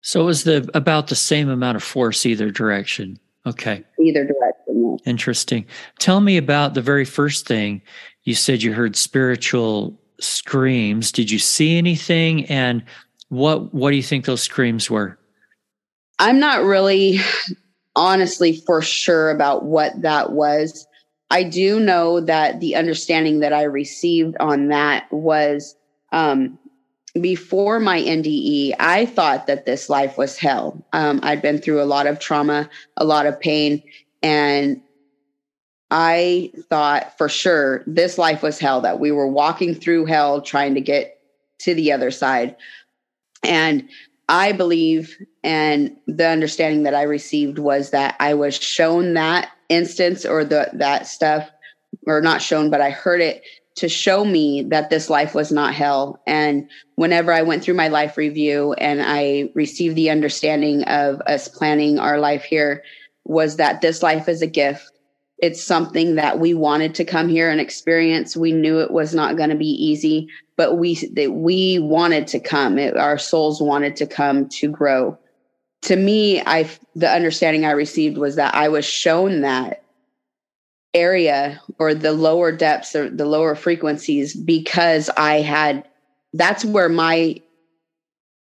So 0.00 0.20
it 0.20 0.24
was 0.24 0.44
the 0.44 0.68
about 0.74 1.08
the 1.08 1.14
same 1.14 1.48
amount 1.48 1.76
of 1.76 1.82
force 1.82 2.26
either 2.26 2.50
direction. 2.50 3.18
Okay. 3.46 3.84
Either 4.00 4.24
direction. 4.24 4.98
Interesting. 5.04 5.66
Tell 5.98 6.20
me 6.20 6.36
about 6.36 6.74
the 6.74 6.82
very 6.82 7.04
first 7.04 7.46
thing 7.46 7.82
you 8.24 8.34
said 8.34 8.62
you 8.62 8.72
heard 8.72 8.96
spiritual 8.96 9.98
screams. 10.20 11.12
Did 11.12 11.30
you 11.30 11.38
see 11.38 11.76
anything 11.78 12.46
and 12.46 12.84
what 13.28 13.72
what 13.72 13.90
do 13.90 13.96
you 13.96 14.02
think 14.02 14.24
those 14.24 14.42
screams 14.42 14.90
were? 14.90 15.18
I'm 16.18 16.38
not 16.38 16.64
really 16.64 17.20
honestly 17.96 18.56
for 18.66 18.82
sure 18.82 19.30
about 19.30 19.64
what 19.64 20.00
that 20.02 20.32
was. 20.32 20.86
I 21.30 21.44
do 21.44 21.80
know 21.80 22.20
that 22.20 22.60
the 22.60 22.76
understanding 22.76 23.40
that 23.40 23.52
I 23.52 23.62
received 23.62 24.36
on 24.38 24.68
that 24.68 25.10
was 25.10 25.74
um, 26.12 26.58
before 27.20 27.80
my 27.80 28.00
NDE, 28.00 28.74
I 28.78 29.06
thought 29.06 29.46
that 29.46 29.66
this 29.66 29.88
life 29.88 30.16
was 30.16 30.36
hell. 30.36 30.84
Um, 30.92 31.20
I'd 31.22 31.42
been 31.42 31.58
through 31.58 31.82
a 31.82 31.84
lot 31.84 32.06
of 32.06 32.18
trauma, 32.18 32.68
a 32.96 33.04
lot 33.04 33.26
of 33.26 33.40
pain, 33.40 33.82
and 34.22 34.80
I 35.90 36.50
thought 36.70 37.16
for 37.18 37.28
sure 37.28 37.84
this 37.86 38.16
life 38.16 38.42
was 38.42 38.58
hell, 38.58 38.80
that 38.80 38.98
we 38.98 39.12
were 39.12 39.26
walking 39.26 39.74
through 39.74 40.06
hell 40.06 40.40
trying 40.40 40.74
to 40.74 40.80
get 40.80 41.18
to 41.60 41.74
the 41.74 41.92
other 41.92 42.10
side. 42.10 42.56
And 43.42 43.88
I 44.28 44.52
believe, 44.52 45.16
and 45.42 45.96
the 46.06 46.28
understanding 46.28 46.84
that 46.84 46.94
I 46.94 47.02
received 47.02 47.58
was 47.58 47.90
that 47.90 48.16
I 48.20 48.34
was 48.34 48.54
shown 48.54 49.14
that 49.14 49.50
instance 49.68 50.24
or 50.24 50.44
the 50.44 50.70
that 50.74 51.06
stuff, 51.06 51.50
or 52.06 52.20
not 52.20 52.42
shown, 52.42 52.70
but 52.70 52.80
I 52.80 52.90
heard 52.90 53.20
it 53.20 53.42
to 53.74 53.88
show 53.88 54.24
me 54.24 54.62
that 54.62 54.90
this 54.90 55.08
life 55.08 55.34
was 55.34 55.50
not 55.50 55.74
hell. 55.74 56.20
And 56.26 56.68
whenever 56.96 57.32
I 57.32 57.42
went 57.42 57.64
through 57.64 57.74
my 57.74 57.88
life 57.88 58.16
review 58.16 58.74
and 58.74 59.00
I 59.02 59.50
received 59.54 59.96
the 59.96 60.10
understanding 60.10 60.84
of 60.84 61.20
us 61.22 61.48
planning 61.48 61.98
our 61.98 62.18
life 62.18 62.44
here, 62.44 62.82
was 63.24 63.56
that 63.56 63.80
this 63.80 64.02
life 64.02 64.28
is 64.28 64.42
a 64.42 64.46
gift. 64.46 64.91
It's 65.42 65.62
something 65.62 66.14
that 66.14 66.38
we 66.38 66.54
wanted 66.54 66.94
to 66.94 67.04
come 67.04 67.28
here 67.28 67.50
and 67.50 67.60
experience. 67.60 68.36
We 68.36 68.52
knew 68.52 68.78
it 68.78 68.92
was 68.92 69.12
not 69.12 69.36
going 69.36 69.50
to 69.50 69.56
be 69.56 69.66
easy, 69.66 70.28
but 70.56 70.78
we 70.78 70.94
that 71.14 71.32
we 71.32 71.80
wanted 71.80 72.28
to 72.28 72.38
come. 72.38 72.78
It, 72.78 72.96
our 72.96 73.18
souls 73.18 73.60
wanted 73.60 73.96
to 73.96 74.06
come 74.06 74.48
to 74.50 74.68
grow. 74.68 75.18
To 75.82 75.96
me, 75.96 76.40
I 76.42 76.70
the 76.94 77.10
understanding 77.10 77.64
I 77.64 77.72
received 77.72 78.18
was 78.18 78.36
that 78.36 78.54
I 78.54 78.68
was 78.68 78.84
shown 78.84 79.40
that 79.40 79.82
area 80.94 81.60
or 81.78 81.92
the 81.92 82.12
lower 82.12 82.52
depths 82.52 82.94
or 82.94 83.10
the 83.10 83.26
lower 83.26 83.56
frequencies 83.56 84.36
because 84.36 85.10
I 85.16 85.40
had 85.40 85.88
that's 86.34 86.64
where 86.64 86.88
my 86.88 87.40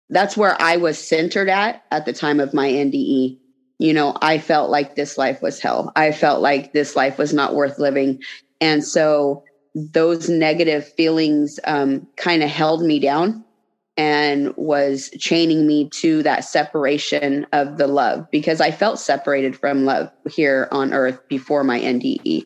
that's 0.09 0.37
where 0.37 0.61
I 0.61 0.77
was 0.77 0.99
centered 0.99 1.49
at 1.49 1.83
at 1.89 2.05
the 2.05 2.13
time 2.13 2.39
of 2.39 2.53
my 2.53 2.69
NDE. 2.69 3.39
You 3.83 3.93
know, 3.93 4.15
I 4.21 4.37
felt 4.37 4.69
like 4.69 4.95
this 4.95 5.17
life 5.17 5.41
was 5.41 5.59
hell. 5.59 5.91
I 5.97 6.13
felt 6.13 6.41
like 6.41 6.71
this 6.71 6.95
life 6.95 7.17
was 7.17 7.33
not 7.33 7.53
worth 7.53 7.79
living. 7.79 8.21
And 8.61 8.81
so 8.81 9.43
those 9.75 10.29
negative 10.29 10.87
feelings 10.87 11.59
um, 11.65 12.07
kind 12.15 12.43
of 12.43 12.49
held 12.49 12.81
me 12.81 12.99
down 12.99 13.43
and 13.97 14.55
was 14.55 15.09
chaining 15.19 15.67
me 15.67 15.89
to 15.95 16.23
that 16.23 16.45
separation 16.45 17.45
of 17.51 17.77
the 17.77 17.87
love 17.87 18.25
because 18.31 18.61
I 18.61 18.71
felt 18.71 19.01
separated 19.01 19.53
from 19.53 19.83
love 19.83 20.09
here 20.31 20.69
on 20.71 20.93
earth 20.93 21.19
before 21.27 21.65
my 21.65 21.81
NDE. 21.81 22.45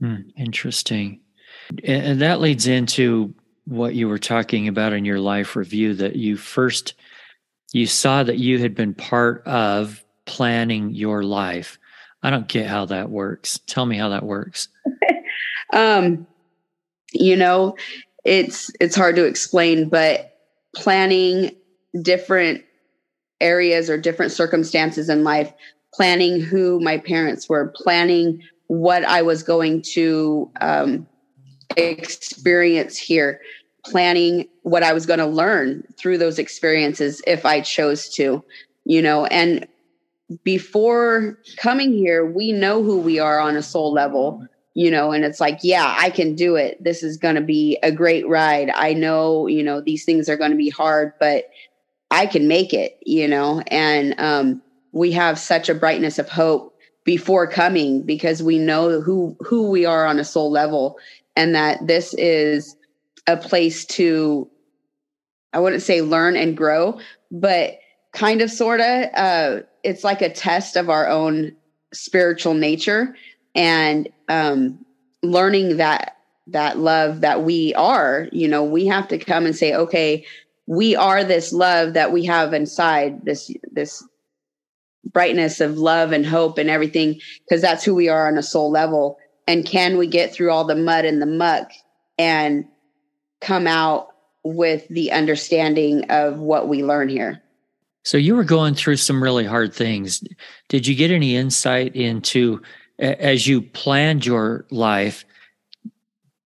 Hmm, 0.00 0.22
interesting. 0.36 1.20
And 1.84 2.20
that 2.22 2.40
leads 2.40 2.66
into 2.66 3.32
what 3.66 3.94
you 3.94 4.08
were 4.08 4.18
talking 4.18 4.66
about 4.66 4.94
in 4.94 5.04
your 5.04 5.20
life 5.20 5.54
review 5.54 5.94
that 5.94 6.16
you 6.16 6.36
first 6.36 6.94
you 7.72 7.86
saw 7.86 8.24
that 8.24 8.38
you 8.38 8.58
had 8.58 8.74
been 8.74 8.94
part 8.94 9.46
of 9.46 10.02
planning 10.26 10.94
your 10.94 11.22
life. 11.22 11.78
I 12.22 12.30
don't 12.30 12.48
get 12.48 12.66
how 12.66 12.86
that 12.86 13.10
works. 13.10 13.60
Tell 13.66 13.86
me 13.86 13.96
how 13.96 14.10
that 14.10 14.24
works. 14.24 14.68
um 15.72 16.26
you 17.12 17.36
know, 17.36 17.76
it's 18.24 18.70
it's 18.80 18.96
hard 18.96 19.16
to 19.16 19.24
explain, 19.24 19.88
but 19.88 20.38
planning 20.74 21.52
different 22.02 22.62
areas 23.40 23.88
or 23.88 23.98
different 23.98 24.32
circumstances 24.32 25.08
in 25.08 25.24
life, 25.24 25.52
planning 25.94 26.40
who 26.40 26.80
my 26.80 26.98
parents 26.98 27.48
were, 27.48 27.72
planning 27.76 28.42
what 28.68 29.04
I 29.04 29.22
was 29.22 29.42
going 29.42 29.82
to 29.82 30.50
um, 30.60 31.06
experience 31.76 32.96
here, 32.98 33.40
planning 33.84 34.48
what 34.62 34.82
I 34.82 34.92
was 34.92 35.06
going 35.06 35.20
to 35.20 35.26
learn 35.26 35.84
through 35.96 36.18
those 36.18 36.38
experiences 36.38 37.22
if 37.26 37.46
I 37.46 37.60
chose 37.60 38.08
to, 38.14 38.44
you 38.84 39.02
know, 39.02 39.26
and 39.26 39.66
before 40.42 41.38
coming 41.56 41.92
here, 41.92 42.26
we 42.26 42.52
know 42.52 42.82
who 42.82 42.98
we 42.98 43.18
are 43.18 43.38
on 43.38 43.56
a 43.56 43.62
soul 43.62 43.92
level 43.92 44.46
you 44.76 44.90
know, 44.90 45.10
and 45.10 45.24
it's 45.24 45.40
like, 45.40 45.60
yeah, 45.62 45.96
I 45.98 46.10
can 46.10 46.34
do 46.34 46.54
it. 46.54 46.76
This 46.84 47.02
is 47.02 47.16
going 47.16 47.36
to 47.36 47.40
be 47.40 47.78
a 47.82 47.90
great 47.90 48.28
ride. 48.28 48.70
I 48.74 48.92
know, 48.92 49.46
you 49.46 49.62
know, 49.62 49.80
these 49.80 50.04
things 50.04 50.28
are 50.28 50.36
going 50.36 50.50
to 50.50 50.56
be 50.56 50.68
hard, 50.68 51.14
but 51.18 51.46
I 52.10 52.26
can 52.26 52.46
make 52.46 52.74
it, 52.74 52.98
you 53.00 53.26
know, 53.26 53.62
and 53.68 54.14
um, 54.20 54.62
we 54.92 55.12
have 55.12 55.38
such 55.38 55.70
a 55.70 55.74
brightness 55.74 56.18
of 56.18 56.28
hope 56.28 56.76
before 57.04 57.46
coming 57.46 58.02
because 58.02 58.42
we 58.42 58.58
know 58.58 59.00
who 59.00 59.34
who 59.40 59.70
we 59.70 59.86
are 59.86 60.04
on 60.04 60.18
a 60.18 60.24
soul 60.24 60.50
level 60.50 60.98
and 61.36 61.54
that 61.54 61.86
this 61.86 62.12
is 62.18 62.76
a 63.26 63.38
place 63.38 63.86
to 63.86 64.46
I 65.54 65.60
wouldn't 65.60 65.82
say 65.82 66.02
learn 66.02 66.36
and 66.36 66.54
grow, 66.54 67.00
but 67.30 67.78
kind 68.16 68.40
of 68.40 68.50
sort 68.50 68.80
of 68.80 69.04
uh, 69.14 69.60
it's 69.84 70.02
like 70.02 70.22
a 70.22 70.32
test 70.32 70.74
of 70.74 70.90
our 70.90 71.06
own 71.06 71.54
spiritual 71.92 72.54
nature 72.54 73.14
and 73.54 74.08
um, 74.28 74.84
learning 75.22 75.76
that 75.76 76.16
that 76.48 76.78
love 76.78 77.20
that 77.20 77.42
we 77.42 77.74
are 77.74 78.28
you 78.32 78.48
know 78.48 78.64
we 78.64 78.86
have 78.86 79.06
to 79.06 79.18
come 79.18 79.44
and 79.44 79.54
say 79.54 79.74
okay 79.74 80.24
we 80.66 80.96
are 80.96 81.22
this 81.22 81.52
love 81.52 81.92
that 81.92 82.10
we 82.10 82.24
have 82.24 82.54
inside 82.54 83.24
this 83.24 83.50
this 83.70 84.02
brightness 85.12 85.60
of 85.60 85.78
love 85.78 86.12
and 86.12 86.26
hope 86.26 86.58
and 86.58 86.70
everything 86.70 87.20
because 87.44 87.62
that's 87.62 87.84
who 87.84 87.94
we 87.94 88.08
are 88.08 88.28
on 88.28 88.38
a 88.38 88.42
soul 88.42 88.70
level. 88.70 89.18
And 89.46 89.64
can 89.64 89.96
we 89.96 90.06
get 90.06 90.32
through 90.32 90.50
all 90.50 90.64
the 90.64 90.74
mud 90.74 91.04
and 91.04 91.22
the 91.22 91.26
muck 91.26 91.70
and 92.18 92.66
come 93.40 93.66
out 93.66 94.08
with 94.42 94.86
the 94.88 95.12
understanding 95.12 96.10
of 96.10 96.38
what 96.38 96.68
we 96.68 96.82
learn 96.82 97.08
here 97.08 97.42
so 98.06 98.16
you 98.16 98.34
were 98.34 98.44
going 98.44 98.74
through 98.74 98.96
some 98.96 99.22
really 99.22 99.44
hard 99.44 99.74
things 99.74 100.22
did 100.68 100.86
you 100.86 100.94
get 100.94 101.10
any 101.10 101.36
insight 101.36 101.94
into 101.94 102.60
as 102.98 103.46
you 103.46 103.62
planned 103.62 104.24
your 104.24 104.66
life, 104.70 105.24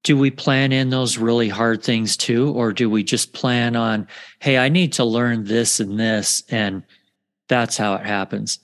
do 0.04 0.18
we 0.18 0.32
plan 0.32 0.72
in 0.72 0.90
those 0.90 1.18
really 1.18 1.50
hard 1.50 1.84
things 1.84 2.16
too? 2.18 2.52
Or 2.54 2.72
do 2.72 2.90
we 2.90 3.04
just 3.04 3.34
plan 3.34 3.76
on, 3.76 4.08
hey, 4.40 4.58
I 4.58 4.70
need 4.70 4.94
to 4.94 5.04
learn 5.04 5.44
this 5.44 5.80
and 5.80 6.00
this, 6.00 6.44
and 6.50 6.84
that's 7.48 7.78
how 7.78 7.96
it 7.96 8.06
happens? 8.06 8.60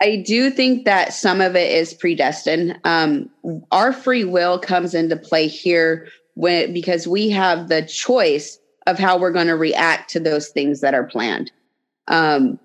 I 0.00 0.22
do 0.24 0.50
think 0.50 0.84
that 0.84 1.12
some 1.12 1.40
of 1.40 1.56
it 1.56 1.72
is 1.72 1.92
predestined. 1.92 2.78
Um, 2.84 3.28
our 3.72 3.92
free 3.92 4.24
will 4.24 4.58
comes 4.58 4.94
into 4.94 5.16
play 5.16 5.48
here 5.48 6.06
when 6.34 6.72
because 6.72 7.08
we 7.08 7.28
have 7.30 7.68
the 7.68 7.82
choice 7.82 8.60
of 8.86 8.98
how 8.98 9.18
we're 9.18 9.32
going 9.32 9.48
to 9.48 9.56
react 9.56 10.08
to 10.10 10.20
those 10.20 10.48
things 10.48 10.80
that 10.80 10.94
are 10.94 11.04
planned. 11.04 11.50
Um, 12.08 12.58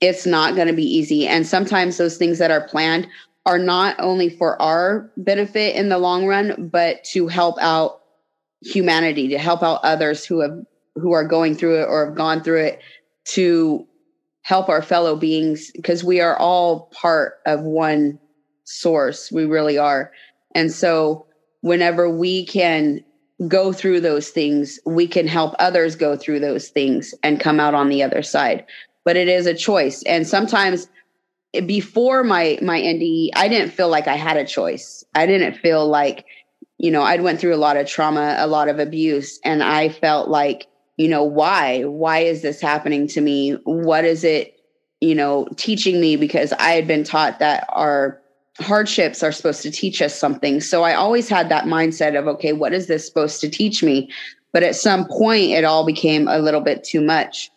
it's 0.00 0.26
not 0.26 0.54
going 0.54 0.66
to 0.66 0.74
be 0.74 0.84
easy. 0.84 1.26
And 1.26 1.46
sometimes 1.46 1.96
those 1.96 2.16
things 2.16 2.38
that 2.38 2.50
are 2.50 2.66
planned 2.68 3.06
are 3.46 3.58
not 3.58 3.96
only 3.98 4.30
for 4.30 4.60
our 4.60 5.10
benefit 5.16 5.76
in 5.76 5.88
the 5.88 5.98
long 5.98 6.26
run, 6.26 6.68
but 6.72 7.04
to 7.04 7.28
help 7.28 7.56
out 7.60 8.00
humanity, 8.62 9.28
to 9.28 9.38
help 9.38 9.62
out 9.62 9.80
others 9.82 10.24
who 10.24 10.40
have 10.40 10.64
who 10.96 11.12
are 11.12 11.26
going 11.26 11.54
through 11.54 11.82
it 11.82 11.86
or 11.86 12.06
have 12.06 12.14
gone 12.14 12.42
through 12.42 12.62
it 12.62 12.80
to 13.24 13.86
help 14.42 14.68
our 14.68 14.82
fellow 14.82 15.16
beings 15.16 15.72
because 15.72 16.04
we 16.04 16.20
are 16.20 16.36
all 16.38 16.88
part 16.92 17.40
of 17.46 17.60
one 17.62 18.18
source. 18.64 19.32
We 19.32 19.44
really 19.44 19.76
are. 19.76 20.12
And 20.54 20.70
so 20.70 21.26
whenever 21.62 22.08
we 22.08 22.46
can 22.46 23.02
go 23.48 23.72
through 23.72 24.00
those 24.00 24.30
things, 24.30 24.78
we 24.86 25.06
can 25.06 25.26
help 25.26 25.54
others 25.58 25.96
go 25.96 26.16
through 26.16 26.40
those 26.40 26.68
things 26.68 27.14
and 27.22 27.40
come 27.40 27.58
out 27.58 27.74
on 27.74 27.88
the 27.88 28.02
other 28.02 28.22
side. 28.22 28.64
But 29.04 29.16
it 29.16 29.28
is 29.28 29.46
a 29.46 29.54
choice. 29.54 30.02
And 30.04 30.26
sometimes 30.26 30.88
before 31.66 32.24
my 32.24 32.58
my 32.62 32.80
NDE, 32.80 33.30
I 33.34 33.48
didn't 33.48 33.70
feel 33.70 33.88
like 33.88 34.08
I 34.08 34.16
had 34.16 34.36
a 34.36 34.46
choice. 34.46 35.04
I 35.14 35.26
didn't 35.26 35.54
feel 35.54 35.86
like, 35.86 36.24
you 36.78 36.90
know, 36.90 37.02
I'd 37.02 37.22
went 37.22 37.40
through 37.40 37.54
a 37.54 37.56
lot 37.56 37.76
of 37.76 37.86
trauma, 37.86 38.36
a 38.38 38.46
lot 38.46 38.68
of 38.68 38.78
abuse, 38.78 39.38
and 39.44 39.62
I 39.62 39.88
felt 39.88 40.28
like 40.28 40.66
you 40.96 41.08
know 41.08 41.24
why 41.24 41.82
why 41.82 42.20
is 42.20 42.42
this 42.42 42.60
happening 42.60 43.06
to 43.08 43.20
me 43.20 43.52
what 43.64 44.04
is 44.04 44.24
it 44.24 44.58
you 45.00 45.14
know 45.14 45.48
teaching 45.56 46.00
me 46.00 46.16
because 46.16 46.52
i 46.54 46.70
had 46.70 46.86
been 46.86 47.04
taught 47.04 47.38
that 47.38 47.66
our 47.70 48.20
hardships 48.60 49.22
are 49.22 49.32
supposed 49.32 49.62
to 49.62 49.70
teach 49.70 50.00
us 50.00 50.18
something 50.18 50.60
so 50.60 50.82
i 50.82 50.94
always 50.94 51.28
had 51.28 51.48
that 51.48 51.64
mindset 51.64 52.18
of 52.18 52.28
okay 52.28 52.52
what 52.52 52.72
is 52.72 52.86
this 52.86 53.06
supposed 53.06 53.40
to 53.40 53.48
teach 53.48 53.82
me 53.82 54.08
but 54.52 54.62
at 54.62 54.76
some 54.76 55.06
point 55.06 55.50
it 55.50 55.64
all 55.64 55.84
became 55.84 56.28
a 56.28 56.38
little 56.38 56.60
bit 56.60 56.84
too 56.84 57.00
much 57.00 57.50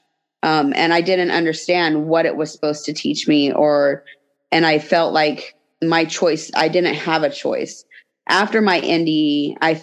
um, 0.44 0.74
and 0.76 0.94
i 0.94 1.02
didn't 1.02 1.32
understand 1.32 2.08
what 2.08 2.26
it 2.26 2.36
was 2.36 2.52
supposed 2.52 2.84
to 2.84 2.94
teach 2.94 3.28
me 3.28 3.52
or 3.54 4.04
and 4.52 4.66
i 4.66 4.80
felt 4.80 5.14
like 5.14 5.56
my 5.84 6.04
choice 6.04 6.50
i 6.56 6.68
didn't 6.68 6.96
have 6.96 7.22
a 7.22 7.30
choice 7.30 7.86
after 8.30 8.62
my 8.62 8.82
NDE, 8.82 9.58
I 9.62 9.82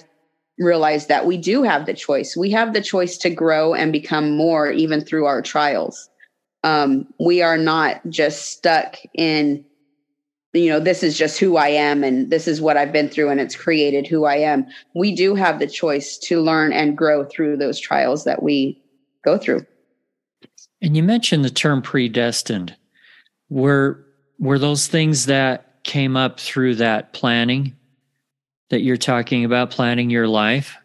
realized 0.59 1.09
that 1.09 1.27
we 1.27 1.37
do 1.37 1.63
have 1.63 1.87
the 1.87 1.95
choice. 1.95 2.37
We 2.37 2.51
have 2.51 2.73
the 2.73 2.81
choice 2.81 3.17
to 3.19 3.31
grow 3.31 3.75
and 3.75 3.93
become 3.93 4.37
more 4.37 4.71
even 4.71 5.01
through 5.01 5.27
our 5.27 5.43
trials. 5.43 6.09
Um, 6.63 7.07
we 7.19 7.43
are 7.43 7.59
not 7.59 8.01
just 8.09 8.51
stuck 8.51 8.97
in, 9.15 9.65
you 10.55 10.71
know, 10.71 10.81
this 10.81 11.03
is 11.03 11.19
just 11.19 11.39
who 11.39 11.57
I 11.57 11.69
am 11.69 12.05
and 12.05 12.31
this 12.31 12.47
is 12.47 12.61
what 12.61 12.77
I've 12.77 12.93
been 12.93 13.09
through 13.09 13.31
and 13.31 13.41
it's 13.41 13.57
created 13.57 14.07
who 14.07 14.25
I 14.25 14.37
am. 14.37 14.67
We 14.95 15.15
do 15.15 15.35
have 15.35 15.59
the 15.59 15.67
choice 15.67 16.17
to 16.19 16.41
learn 16.41 16.73
and 16.73 16.97
grow 16.97 17.25
through 17.25 17.57
those 17.57 17.81
trials 17.81 18.25
that 18.25 18.43
we 18.43 18.81
go 19.25 19.37
through. 19.37 19.67
And 20.81 20.97
you 20.97 21.03
mentioned 21.03 21.45
the 21.45 21.51
term 21.51 21.83
predestined. 21.83 22.77
Were 23.49 24.05
were 24.39 24.59
those 24.59 24.87
things 24.87 25.27
that 25.27 25.83
came 25.85 26.17
up 26.17 26.41
through 26.41 26.77
that 26.77 27.13
planning 27.13 27.77
that 28.71 28.81
you're 28.81 28.97
talking 28.97 29.45
about 29.45 29.71
planning 29.71 30.11
your 30.11 30.29
life? 30.29 30.77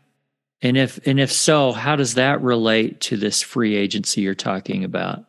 And 0.61 0.77
if 0.77 1.05
and 1.05 1.19
if 1.19 1.31
so, 1.31 1.71
how 1.71 1.95
does 1.95 2.15
that 2.15 2.41
relate 2.41 3.01
to 3.01 3.17
this 3.17 3.41
free 3.41 3.75
agency 3.75 4.21
you're 4.21 4.35
talking 4.35 4.83
about? 4.83 5.25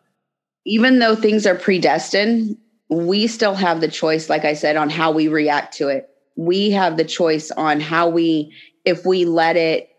Even 0.65 0.99
though 0.99 1.15
things 1.15 1.47
are 1.47 1.55
predestined, 1.55 2.57
we 2.91 3.29
still 3.29 3.55
have 3.55 3.81
the 3.81 3.89
choice 3.89 4.29
like 4.29 4.45
I 4.45 4.55
said 4.55 4.77
on 4.77 4.91
how 4.91 5.13
we 5.13 5.29
react 5.29 5.75
to 5.77 5.89
it. 5.89 6.09
We 6.37 6.71
have 6.71 6.97
the 6.97 7.05
choice 7.05 7.51
on 7.53 7.81
how 7.81 8.09
we 8.09 8.53
if 8.85 9.07
we 9.07 9.25
let 9.25 9.57
it 9.57 9.91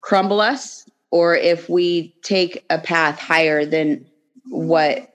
crumble 0.00 0.40
us 0.40 0.88
or 1.10 1.34
if 1.36 1.68
we 1.68 2.14
take 2.22 2.64
a 2.70 2.78
path 2.78 3.18
higher 3.18 3.64
than 3.64 4.06
what 4.46 5.14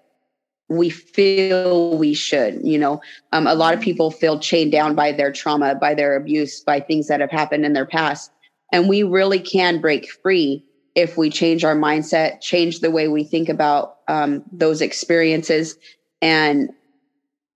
we 0.69 0.89
feel 0.89 1.97
we 1.97 2.13
should 2.13 2.59
you 2.63 2.79
know 2.79 3.01
um, 3.31 3.47
a 3.47 3.53
lot 3.53 3.73
of 3.73 3.81
people 3.81 4.09
feel 4.09 4.39
chained 4.39 4.71
down 4.71 4.95
by 4.95 5.11
their 5.11 5.31
trauma 5.31 5.75
by 5.75 5.93
their 5.93 6.15
abuse 6.15 6.61
by 6.61 6.79
things 6.79 7.07
that 7.07 7.19
have 7.19 7.31
happened 7.31 7.65
in 7.65 7.73
their 7.73 7.85
past 7.85 8.31
and 8.71 8.87
we 8.87 9.03
really 9.03 9.39
can 9.39 9.81
break 9.81 10.09
free 10.09 10.65
if 10.95 11.17
we 11.17 11.29
change 11.29 11.63
our 11.63 11.75
mindset 11.75 12.39
change 12.39 12.79
the 12.79 12.91
way 12.91 13.07
we 13.07 13.23
think 13.23 13.49
about 13.49 13.97
um, 14.07 14.43
those 14.51 14.81
experiences 14.81 15.75
and 16.23 16.69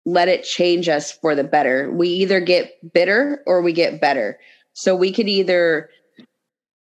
let 0.05 0.27
it 0.27 0.43
change 0.43 0.89
us 0.89 1.11
for 1.11 1.35
the 1.35 1.43
better. 1.43 1.89
We 1.89 2.09
either 2.09 2.41
get 2.41 2.93
bitter 2.93 3.41
or 3.47 3.61
we 3.61 3.71
get 3.71 4.01
better. 4.01 4.37
So 4.73 4.93
we 4.93 5.11
could 5.11 5.29
either 5.29 5.89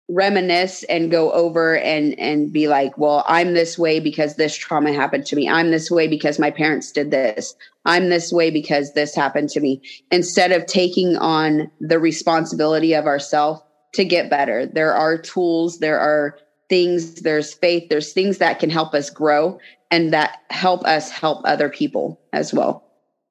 reminisce 0.08 0.82
and 0.84 1.10
go 1.10 1.32
over 1.32 1.78
and 1.78 2.18
and 2.18 2.52
be 2.52 2.68
like 2.68 2.98
well 2.98 3.24
i'm 3.28 3.54
this 3.54 3.78
way 3.78 3.98
because 3.98 4.34
this 4.34 4.54
trauma 4.54 4.92
happened 4.92 5.24
to 5.24 5.36
me. 5.36 5.48
I'm 5.48 5.70
this 5.70 5.90
way 5.90 6.06
because 6.06 6.38
my 6.38 6.50
parents 6.50 6.92
did 6.92 7.10
this. 7.10 7.54
I'm 7.86 8.10
this 8.10 8.30
way 8.30 8.50
because 8.50 8.92
this 8.92 9.14
happened 9.14 9.48
to 9.50 9.60
me. 9.60 9.80
Instead 10.10 10.52
of 10.52 10.66
taking 10.66 11.16
on 11.16 11.70
the 11.80 11.98
responsibility 11.98 12.92
of 12.92 13.06
ourselves 13.06 13.62
to 13.94 14.04
get 14.04 14.28
better. 14.28 14.66
There 14.66 14.92
are 14.92 15.16
tools 15.16 15.78
there 15.78 15.98
are 15.98 16.36
things 16.68 17.22
there's 17.22 17.54
faith 17.54 17.88
there's 17.88 18.12
things 18.12 18.38
that 18.38 18.58
can 18.58 18.70
help 18.70 18.94
us 18.94 19.08
grow 19.08 19.58
and 19.92 20.12
that 20.12 20.40
help 20.50 20.84
us 20.84 21.08
help 21.08 21.42
other 21.44 21.68
people 21.68 22.20
as 22.32 22.52
well 22.52 22.84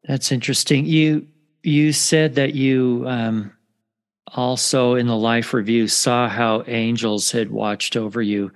that's 0.06 0.32
interesting 0.32 0.86
you 0.86 1.28
you 1.64 1.92
said 1.92 2.36
that 2.36 2.56
you 2.56 3.04
um 3.08 3.52
also 4.34 4.96
in 4.96 5.08
the 5.08 5.18
life 5.18 5.54
review 5.54 5.88
saw 5.88 6.30
how 6.30 6.64
angels 6.68 7.32
had 7.32 7.52
watched 7.52 7.96
over 7.98 8.22
you 8.22 8.52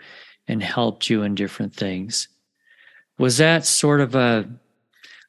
and 0.47 0.61
helped 0.63 1.09
you 1.09 1.23
in 1.23 1.35
different 1.35 1.73
things. 1.73 2.27
Was 3.17 3.37
that 3.37 3.65
sort 3.65 4.01
of 4.01 4.15
a, 4.15 4.49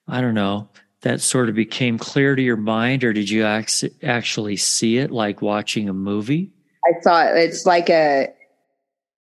I 0.06 0.20
don't 0.20 0.34
know, 0.34 0.68
that 1.02 1.20
sort 1.20 1.48
of 1.48 1.54
became 1.54 1.98
clear 1.98 2.34
to 2.34 2.42
your 2.42 2.56
mind, 2.56 3.04
or 3.04 3.12
did 3.12 3.30
you 3.30 3.44
actually 3.44 4.56
see 4.56 4.98
it 4.98 5.10
like 5.10 5.42
watching 5.42 5.88
a 5.88 5.94
movie? 5.94 6.50
I 6.84 7.00
saw 7.00 7.24
it. 7.24 7.36
It's 7.36 7.66
like 7.66 7.88
a, 7.90 8.32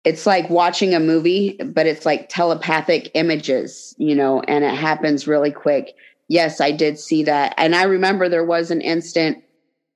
it's 0.08 0.24
like 0.24 0.48
watching 0.48 0.94
a 0.94 1.00
movie, 1.00 1.58
but 1.62 1.86
it's 1.86 2.06
like 2.06 2.30
telepathic 2.30 3.10
images, 3.12 3.94
you 3.98 4.14
know, 4.14 4.40
and 4.48 4.64
it 4.64 4.74
happens 4.74 5.28
really 5.28 5.52
quick. 5.52 5.94
Yes, 6.28 6.62
I 6.62 6.72
did 6.72 6.98
see 6.98 7.24
that. 7.24 7.52
And 7.58 7.74
I 7.74 7.82
remember 7.82 8.26
there 8.26 8.44
was 8.44 8.70
an 8.70 8.80
instant 8.80 9.44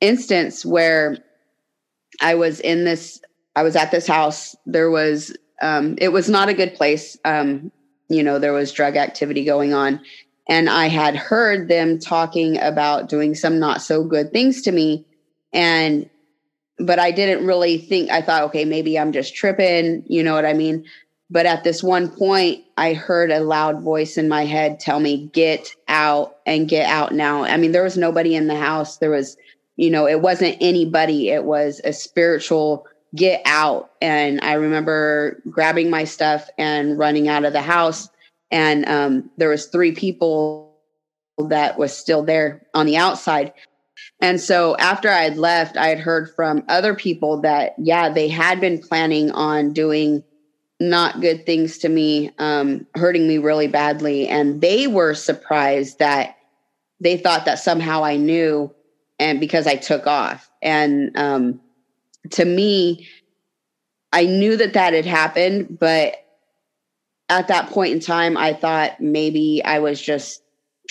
instance 0.03 0.67
where 0.67 1.17
I 2.21 2.35
was 2.35 2.61
in 2.61 2.85
this, 2.85 3.23
I 3.57 3.63
was 3.63 3.75
at 3.75 3.91
this 3.91 4.07
house. 4.07 4.55
There 4.67 4.91
was, 4.91 5.35
um, 5.63 5.97
it 5.97 6.11
was 6.11 6.29
not 6.29 6.51
a 6.51 6.55
good 6.55 6.75
place. 6.75 7.17
Um, 7.25 7.73
you 8.11 8.23
know, 8.23 8.39
there 8.39 8.53
was 8.53 8.71
drug 8.71 8.99
activity 8.99 9.47
going 9.47 9.73
on. 9.73 9.99
And 10.47 10.69
I 10.69 10.89
had 10.89 11.17
heard 11.17 11.69
them 11.69 11.99
talking 11.99 12.61
about 12.61 13.09
doing 13.09 13.35
some 13.35 13.59
not 13.59 13.81
so 13.81 14.05
good 14.05 14.31
things 14.31 14.61
to 14.63 14.73
me. 14.73 15.07
And, 15.55 16.11
but 16.79 16.99
I 16.99 17.11
didn't 17.11 17.47
really 17.47 17.79
think, 17.79 18.11
I 18.11 18.23
thought, 18.23 18.43
okay, 18.45 18.65
maybe 18.65 18.99
I'm 18.99 19.13
just 19.13 19.35
tripping. 19.35 20.05
You 20.07 20.23
know 20.23 20.35
what 20.35 20.47
I 20.47 20.53
mean? 20.53 20.85
But 21.31 21.47
at 21.47 21.65
this 21.65 21.83
one 21.83 22.11
point, 22.11 22.63
I 22.77 22.93
heard 22.93 23.31
a 23.31 23.41
loud 23.41 23.83
voice 23.83 24.19
in 24.19 24.29
my 24.29 24.45
head 24.45 24.81
tell 24.81 25.01
me, 25.01 25.31
get 25.33 25.75
out 25.89 26.37
and 26.47 26.69
get 26.69 26.87
out 26.89 27.13
now. 27.13 27.45
I 27.45 27.57
mean, 27.57 27.73
there 27.73 27.83
was 27.83 27.97
nobody 27.97 28.35
in 28.35 28.49
the 28.49 28.57
house. 28.57 28.99
There 28.99 29.11
was, 29.11 29.37
you 29.77 29.91
know, 29.91 30.07
it 30.07 30.21
wasn't 30.21 30.59
anybody, 30.61 31.31
it 31.31 31.45
was 31.45 31.81
a 31.85 31.93
spiritual 31.93 32.87
get 33.15 33.43
out. 33.45 33.91
And 34.01 34.41
I 34.43 34.55
remember 34.55 35.41
grabbing 35.51 35.91
my 35.91 36.05
stuff 36.05 36.49
and 36.59 36.99
running 36.99 37.29
out 37.29 37.45
of 37.45 37.53
the 37.53 37.63
house. 37.63 38.09
And 38.51 38.87
um, 38.87 39.31
there 39.39 39.49
was 39.49 39.67
three 39.67 39.93
people 39.93 40.77
that 41.49 41.79
was 41.79 41.97
still 41.97 42.23
there 42.23 42.67
on 42.75 42.87
the 42.87 42.97
outside. 42.97 43.53
And 44.23 44.41
so 44.41 44.77
after 44.77 45.11
I 45.11 45.23
had 45.23 45.37
left, 45.37 45.77
I 45.77 45.89
had 45.89 45.99
heard 45.99 46.33
from 46.35 46.63
other 46.69 46.95
people 46.95 47.41
that, 47.41 47.75
yeah, 47.77 48.09
they 48.09 48.29
had 48.29 48.61
been 48.61 48.79
planning 48.79 49.33
on 49.33 49.73
doing 49.73 50.23
not 50.79 51.21
good 51.21 51.45
things 51.45 51.79
to 51.79 51.89
me, 51.89 52.31
um, 52.39 52.87
hurting 52.95 53.27
me 53.27 53.39
really 53.39 53.67
badly. 53.67 54.29
And 54.29 54.61
they 54.61 54.87
were 54.87 55.15
surprised 55.15 55.99
that 55.99 56.37
they 57.01 57.17
thought 57.17 57.47
that 57.47 57.59
somehow 57.59 58.05
I 58.05 58.17
knew 58.17 58.73
and 59.19 59.41
because 59.41 59.67
I 59.67 59.75
took 59.75 60.07
off. 60.07 60.49
And 60.63 61.17
um, 61.17 61.61
to 62.31 62.45
me, 62.45 63.09
I 64.13 64.27
knew 64.27 64.57
that 64.57 64.75
that 64.75 64.93
had 64.93 65.07
happened, 65.07 65.79
but 65.81 66.15
at 67.29 67.49
that 67.49 67.71
point 67.71 67.93
in 67.93 68.01
time, 68.01 68.37
I 68.37 68.53
thought 68.53 69.01
maybe 69.01 69.63
I 69.65 69.81
was 69.81 70.01
just 70.01 70.42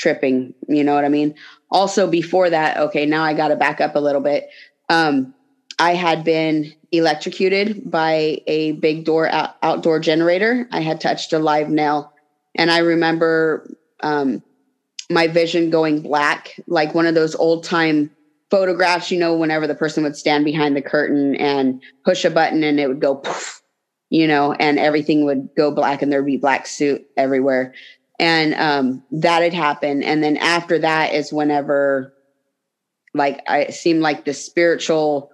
tripping. 0.01 0.53
You 0.67 0.83
know 0.83 0.95
what 0.95 1.05
I 1.05 1.09
mean? 1.09 1.35
Also, 1.69 2.09
before 2.09 2.49
that, 2.49 2.77
okay, 2.77 3.05
now 3.05 3.23
I 3.23 3.33
got 3.33 3.49
to 3.49 3.55
back 3.55 3.79
up 3.79 3.95
a 3.95 3.99
little 3.99 4.21
bit. 4.21 4.49
Um, 4.89 5.33
I 5.79 5.93
had 5.93 6.23
been 6.23 6.73
electrocuted 6.91 7.89
by 7.89 8.41
a 8.47 8.73
big 8.73 9.05
door 9.05 9.29
out, 9.29 9.55
outdoor 9.63 9.99
generator. 9.99 10.67
I 10.71 10.81
had 10.81 10.99
touched 10.99 11.33
a 11.33 11.39
live 11.39 11.69
nail, 11.69 12.11
and 12.55 12.69
I 12.69 12.79
remember 12.79 13.69
um, 14.01 14.43
my 15.09 15.27
vision 15.27 15.69
going 15.69 16.01
black, 16.01 16.59
like 16.67 16.93
one 16.93 17.05
of 17.05 17.15
those 17.15 17.35
old 17.35 17.63
time 17.63 18.11
photographs, 18.49 19.11
you 19.11 19.19
know, 19.19 19.35
whenever 19.35 19.65
the 19.65 19.75
person 19.75 20.03
would 20.03 20.17
stand 20.17 20.43
behind 20.43 20.75
the 20.75 20.81
curtain 20.81 21.35
and 21.35 21.81
push 22.03 22.25
a 22.25 22.29
button 22.29 22.63
and 22.63 22.79
it 22.79 22.87
would 22.87 22.99
go 22.99 23.15
poof, 23.15 23.61
you 24.09 24.27
know, 24.27 24.51
and 24.53 24.77
everything 24.77 25.23
would 25.23 25.49
go 25.55 25.71
black 25.71 26.01
and 26.01 26.11
there'd 26.11 26.25
be 26.25 26.37
black 26.37 26.67
suit 26.67 27.05
everywhere. 27.15 27.73
And 28.21 28.53
um, 28.53 29.03
that 29.11 29.43
had 29.43 29.53
happened. 29.53 30.05
And 30.05 30.23
then 30.23 30.37
after 30.37 30.79
that 30.79 31.13
is 31.13 31.33
whenever 31.33 32.13
like 33.13 33.41
I 33.47 33.67
seemed 33.67 34.01
like 34.01 34.23
the 34.23 34.33
spiritual 34.33 35.33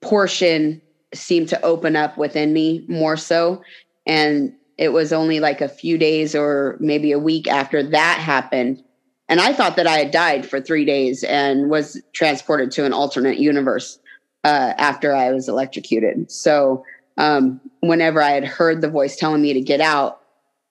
portion 0.00 0.80
seemed 1.12 1.48
to 1.48 1.60
open 1.64 1.96
up 1.96 2.16
within 2.16 2.52
me 2.52 2.84
more 2.86 3.16
so. 3.16 3.62
And 4.06 4.52
it 4.78 4.90
was 4.90 5.12
only 5.12 5.40
like 5.40 5.60
a 5.60 5.68
few 5.68 5.98
days 5.98 6.36
or 6.36 6.76
maybe 6.78 7.10
a 7.10 7.18
week 7.18 7.48
after 7.48 7.82
that 7.82 8.18
happened 8.18 8.84
and 9.32 9.40
I 9.40 9.54
thought 9.54 9.76
that 9.76 9.86
I 9.86 9.96
had 9.96 10.10
died 10.10 10.44
for 10.44 10.60
three 10.60 10.84
days 10.84 11.24
and 11.24 11.70
was 11.70 11.98
transported 12.12 12.70
to 12.72 12.84
an 12.84 12.92
alternate 12.92 13.38
universe 13.38 13.98
uh, 14.44 14.74
after 14.76 15.14
I 15.14 15.32
was 15.32 15.48
electrocuted. 15.48 16.30
So 16.30 16.84
um, 17.16 17.58
whenever 17.80 18.20
I 18.20 18.32
had 18.32 18.44
heard 18.44 18.82
the 18.82 18.90
voice 18.90 19.16
telling 19.16 19.40
me 19.40 19.54
to 19.54 19.60
get 19.62 19.80
out 19.80 20.20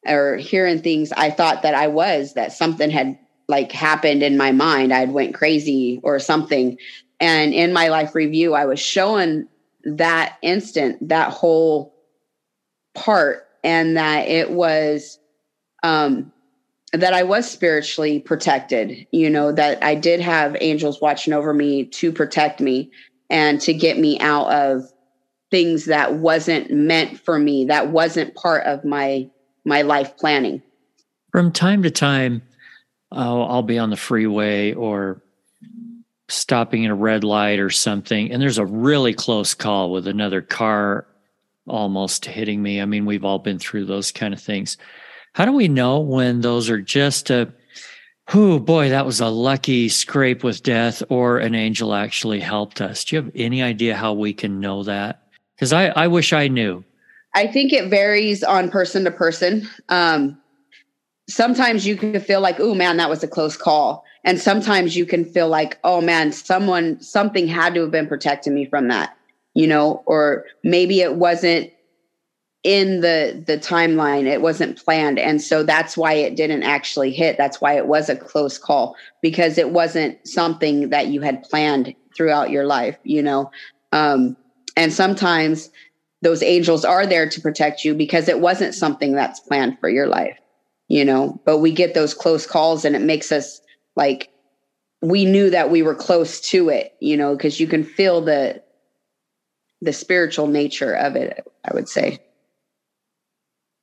or 0.05 0.37
hearing 0.37 0.81
things, 0.81 1.11
I 1.11 1.29
thought 1.29 1.61
that 1.63 1.75
I 1.75 1.87
was 1.87 2.33
that 2.33 2.53
something 2.53 2.89
had 2.89 3.17
like 3.47 3.71
happened 3.71 4.23
in 4.23 4.37
my 4.37 4.51
mind. 4.51 4.93
I'd 4.93 5.11
went 5.11 5.35
crazy 5.35 5.99
or 6.03 6.19
something. 6.19 6.77
And 7.19 7.53
in 7.53 7.73
my 7.73 7.89
life 7.89 8.15
review, 8.15 8.53
I 8.53 8.65
was 8.65 8.79
showing 8.79 9.47
that 9.83 10.37
instant, 10.41 11.09
that 11.09 11.31
whole 11.31 11.93
part, 12.95 13.47
and 13.63 13.97
that 13.97 14.27
it 14.27 14.51
was 14.51 15.19
um, 15.83 16.31
that 16.93 17.13
I 17.13 17.23
was 17.23 17.49
spiritually 17.49 18.19
protected, 18.19 19.07
you 19.11 19.29
know, 19.29 19.51
that 19.51 19.83
I 19.83 19.95
did 19.95 20.19
have 20.19 20.57
angels 20.59 20.99
watching 21.01 21.33
over 21.33 21.53
me 21.53 21.85
to 21.85 22.11
protect 22.11 22.59
me 22.59 22.91
and 23.29 23.61
to 23.61 23.73
get 23.73 23.97
me 23.97 24.19
out 24.19 24.51
of 24.51 24.83
things 25.51 25.85
that 25.85 26.15
wasn't 26.15 26.71
meant 26.71 27.19
for 27.19 27.39
me, 27.39 27.65
that 27.65 27.89
wasn't 27.89 28.35
part 28.35 28.65
of 28.65 28.83
my 28.83 29.29
my 29.65 29.81
life 29.81 30.17
planning. 30.17 30.61
From 31.31 31.51
time 31.51 31.83
to 31.83 31.91
time, 31.91 32.41
I'll, 33.11 33.43
I'll 33.43 33.63
be 33.63 33.77
on 33.77 33.89
the 33.89 33.97
freeway 33.97 34.73
or 34.73 35.21
stopping 36.27 36.83
in 36.83 36.91
a 36.91 36.95
red 36.95 37.23
light 37.23 37.59
or 37.59 37.69
something, 37.69 38.31
and 38.31 38.41
there's 38.41 38.57
a 38.57 38.65
really 38.65 39.13
close 39.13 39.53
call 39.53 39.91
with 39.91 40.07
another 40.07 40.41
car 40.41 41.05
almost 41.67 42.25
hitting 42.25 42.61
me. 42.61 42.81
I 42.81 42.85
mean, 42.85 43.05
we've 43.05 43.25
all 43.25 43.39
been 43.39 43.59
through 43.59 43.85
those 43.85 44.11
kind 44.11 44.33
of 44.33 44.41
things. 44.41 44.77
How 45.33 45.45
do 45.45 45.51
we 45.51 45.67
know 45.67 45.99
when 45.99 46.41
those 46.41 46.69
are 46.69 46.81
just 46.81 47.29
a, 47.29 47.53
oh 48.33 48.59
boy, 48.59 48.89
that 48.89 49.05
was 49.05 49.19
a 49.19 49.27
lucky 49.27 49.89
scrape 49.89 50.43
with 50.43 50.63
death, 50.63 51.03
or 51.09 51.37
an 51.37 51.55
angel 51.55 51.93
actually 51.93 52.39
helped 52.39 52.81
us? 52.81 53.03
Do 53.03 53.15
you 53.15 53.21
have 53.21 53.31
any 53.35 53.61
idea 53.61 53.95
how 53.95 54.13
we 54.13 54.33
can 54.33 54.59
know 54.59 54.83
that? 54.83 55.27
Because 55.55 55.73
I, 55.73 55.87
I 55.87 56.07
wish 56.07 56.33
I 56.33 56.47
knew. 56.47 56.83
I 57.33 57.47
think 57.47 57.71
it 57.71 57.89
varies 57.89 58.43
on 58.43 58.69
person 58.69 59.03
to 59.05 59.11
person. 59.11 59.67
Um, 59.89 60.37
sometimes 61.29 61.85
you 61.85 61.95
can 61.95 62.19
feel 62.19 62.41
like, 62.41 62.59
oh 62.59 62.75
man, 62.75 62.97
that 62.97 63.09
was 63.09 63.23
a 63.23 63.27
close 63.27 63.55
call. 63.55 64.03
And 64.23 64.39
sometimes 64.39 64.95
you 64.95 65.05
can 65.05 65.25
feel 65.25 65.47
like, 65.47 65.79
oh 65.83 66.01
man, 66.01 66.31
someone, 66.31 67.01
something 67.01 67.47
had 67.47 67.73
to 67.73 67.81
have 67.81 67.91
been 67.91 68.07
protecting 68.07 68.53
me 68.53 68.65
from 68.65 68.87
that, 68.89 69.17
you 69.53 69.65
know, 69.65 70.03
or 70.05 70.45
maybe 70.63 71.01
it 71.01 71.15
wasn't 71.15 71.71
in 72.63 73.01
the 73.01 73.43
the 73.47 73.57
timeline. 73.57 74.25
It 74.25 74.41
wasn't 74.41 74.83
planned. 74.83 75.17
And 75.17 75.41
so 75.41 75.63
that's 75.63 75.97
why 75.97 76.13
it 76.13 76.35
didn't 76.35 76.61
actually 76.61 77.11
hit. 77.11 77.35
That's 77.37 77.59
why 77.59 77.75
it 77.75 77.87
was 77.87 78.07
a 78.07 78.15
close 78.15 78.59
call. 78.59 78.95
Because 79.21 79.57
it 79.57 79.71
wasn't 79.71 80.19
something 80.27 80.89
that 80.89 81.07
you 81.07 81.21
had 81.21 81.41
planned 81.41 81.95
throughout 82.15 82.51
your 82.51 82.65
life 82.65 82.97
you 83.03 83.23
know? 83.23 83.49
Um 83.93 84.37
and 84.77 84.93
sometimes 84.93 85.69
those 86.21 86.43
angels 86.43 86.85
are 86.85 87.05
there 87.05 87.27
to 87.29 87.41
protect 87.41 87.83
you 87.83 87.93
because 87.93 88.27
it 88.27 88.39
wasn't 88.39 88.75
something 88.75 89.13
that's 89.13 89.39
planned 89.39 89.77
for 89.79 89.89
your 89.89 90.07
life 90.07 90.37
you 90.87 91.03
know 91.05 91.39
but 91.45 91.59
we 91.59 91.71
get 91.71 91.93
those 91.93 92.13
close 92.13 92.45
calls 92.45 92.85
and 92.85 92.95
it 92.95 93.01
makes 93.01 93.31
us 93.31 93.61
like 93.95 94.29
we 95.01 95.25
knew 95.25 95.49
that 95.49 95.71
we 95.71 95.81
were 95.81 95.95
close 95.95 96.39
to 96.41 96.69
it 96.69 96.93
you 96.99 97.17
know 97.17 97.35
because 97.35 97.59
you 97.59 97.67
can 97.67 97.83
feel 97.83 98.21
the 98.21 98.61
the 99.81 99.93
spiritual 99.93 100.47
nature 100.47 100.93
of 100.93 101.15
it 101.15 101.45
i 101.65 101.73
would 101.73 101.89
say 101.89 102.19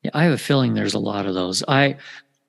yeah, 0.02 0.10
I 0.14 0.24
have 0.24 0.32
a 0.32 0.38
feeling 0.38 0.74
there's 0.74 0.94
a 0.94 0.98
lot 0.98 1.26
of 1.26 1.34
those. 1.34 1.64
I 1.66 1.96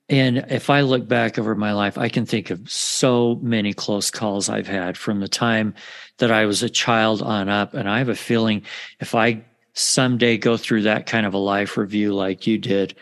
and 0.10 0.46
if 0.50 0.72
I 0.72 0.82
look 0.82 1.08
back 1.08 1.38
over 1.38 1.54
my 1.54 1.74
life, 1.74 1.98
I 1.98 2.10
can 2.10 2.26
think 2.26 2.50
of 2.50 2.70
so 2.70 3.36
many 3.44 3.74
close 3.74 4.10
calls 4.10 4.50
I've 4.50 4.68
had 4.68 4.98
from 4.98 5.20
the 5.20 5.28
time 5.28 5.76
that 6.18 6.32
I 6.32 6.46
was 6.46 6.64
a 6.64 6.70
child 6.70 7.22
on 7.22 7.48
up. 7.48 7.76
And 7.76 7.88
I 7.88 8.00
have 8.00 8.10
a 8.10 8.16
feeling 8.16 8.64
if 9.00 9.14
I 9.14 9.44
someday 9.80 10.38
go 10.38 10.58
through 10.58 10.84
that 10.84 11.06
kind 11.06 11.26
of 11.26 11.34
a 11.34 11.38
life 11.38 11.78
review 11.78 12.14
like 12.14 12.46
you 12.46 12.58
did, 12.58 12.96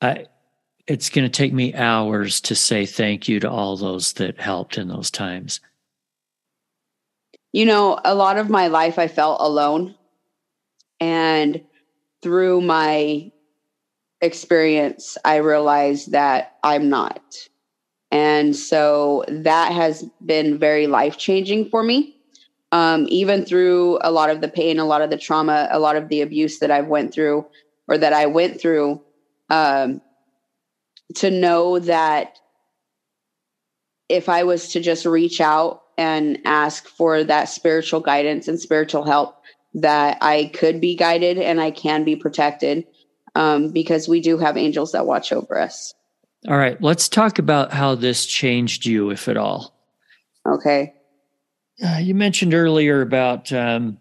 I, 0.00 0.26
it's 0.86 1.10
going 1.10 1.24
to 1.24 1.30
take 1.30 1.52
me 1.52 1.74
hours 1.74 2.40
to 2.42 2.54
say 2.54 2.86
thank 2.86 3.28
you 3.28 3.40
to 3.40 3.50
all 3.50 3.76
those 3.76 4.12
that 4.14 4.38
helped 4.38 4.78
in 4.78 4.88
those 4.88 5.10
times. 5.10 5.60
You 7.52 7.66
know, 7.66 7.98
a 8.04 8.14
lot 8.14 8.38
of 8.38 8.50
my 8.50 8.68
life 8.68 8.98
I 8.98 9.08
felt 9.08 9.40
alone. 9.40 9.94
And 11.00 11.62
through 12.22 12.60
my 12.60 13.30
experience, 14.20 15.18
I 15.24 15.36
realized 15.36 16.12
that 16.12 16.56
I'm 16.62 16.88
not. 16.88 17.20
And 18.10 18.54
so 18.54 19.24
that 19.28 19.72
has 19.72 20.04
been 20.24 20.58
very 20.58 20.86
life 20.86 21.18
changing 21.18 21.68
for 21.68 21.82
me. 21.82 22.15
Um, 22.72 23.06
even 23.08 23.44
through 23.44 23.98
a 24.02 24.10
lot 24.10 24.28
of 24.28 24.40
the 24.40 24.48
pain, 24.48 24.78
a 24.78 24.84
lot 24.84 25.00
of 25.00 25.10
the 25.10 25.16
trauma, 25.16 25.68
a 25.70 25.78
lot 25.78 25.96
of 25.96 26.08
the 26.08 26.20
abuse 26.20 26.58
that 26.58 26.70
I've 26.70 26.88
went 26.88 27.14
through 27.14 27.46
or 27.86 27.96
that 27.96 28.12
I 28.12 28.26
went 28.26 28.60
through, 28.60 29.00
um, 29.50 30.00
to 31.14 31.30
know 31.30 31.78
that 31.78 32.38
if 34.08 34.28
I 34.28 34.42
was 34.42 34.72
to 34.72 34.80
just 34.80 35.06
reach 35.06 35.40
out 35.40 35.82
and 35.96 36.38
ask 36.44 36.88
for 36.88 37.24
that 37.24 37.44
spiritual 37.48 38.00
guidance 38.00 38.48
and 38.48 38.60
spiritual 38.60 39.04
help, 39.04 39.36
that 39.74 40.18
I 40.20 40.50
could 40.54 40.80
be 40.80 40.96
guided 40.96 41.38
and 41.38 41.60
I 41.60 41.70
can 41.70 42.04
be 42.04 42.16
protected 42.16 42.86
um, 43.34 43.70
because 43.70 44.08
we 44.08 44.20
do 44.20 44.38
have 44.38 44.56
angels 44.56 44.92
that 44.92 45.06
watch 45.06 45.32
over 45.32 45.58
us. 45.58 45.92
All 46.48 46.56
right, 46.56 46.80
let's 46.80 47.08
talk 47.08 47.38
about 47.38 47.72
how 47.72 47.94
this 47.94 48.24
changed 48.24 48.86
you, 48.86 49.10
if 49.10 49.28
at 49.28 49.36
all. 49.36 49.74
Okay. 50.46 50.94
Uh, 51.84 51.98
you 51.98 52.14
mentioned 52.14 52.54
earlier 52.54 53.02
about 53.02 53.52
um, 53.52 53.98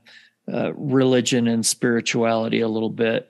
uh, 0.51 0.73
religion 0.75 1.47
and 1.47 1.65
spirituality 1.65 2.61
a 2.61 2.67
little 2.67 2.89
bit. 2.89 3.29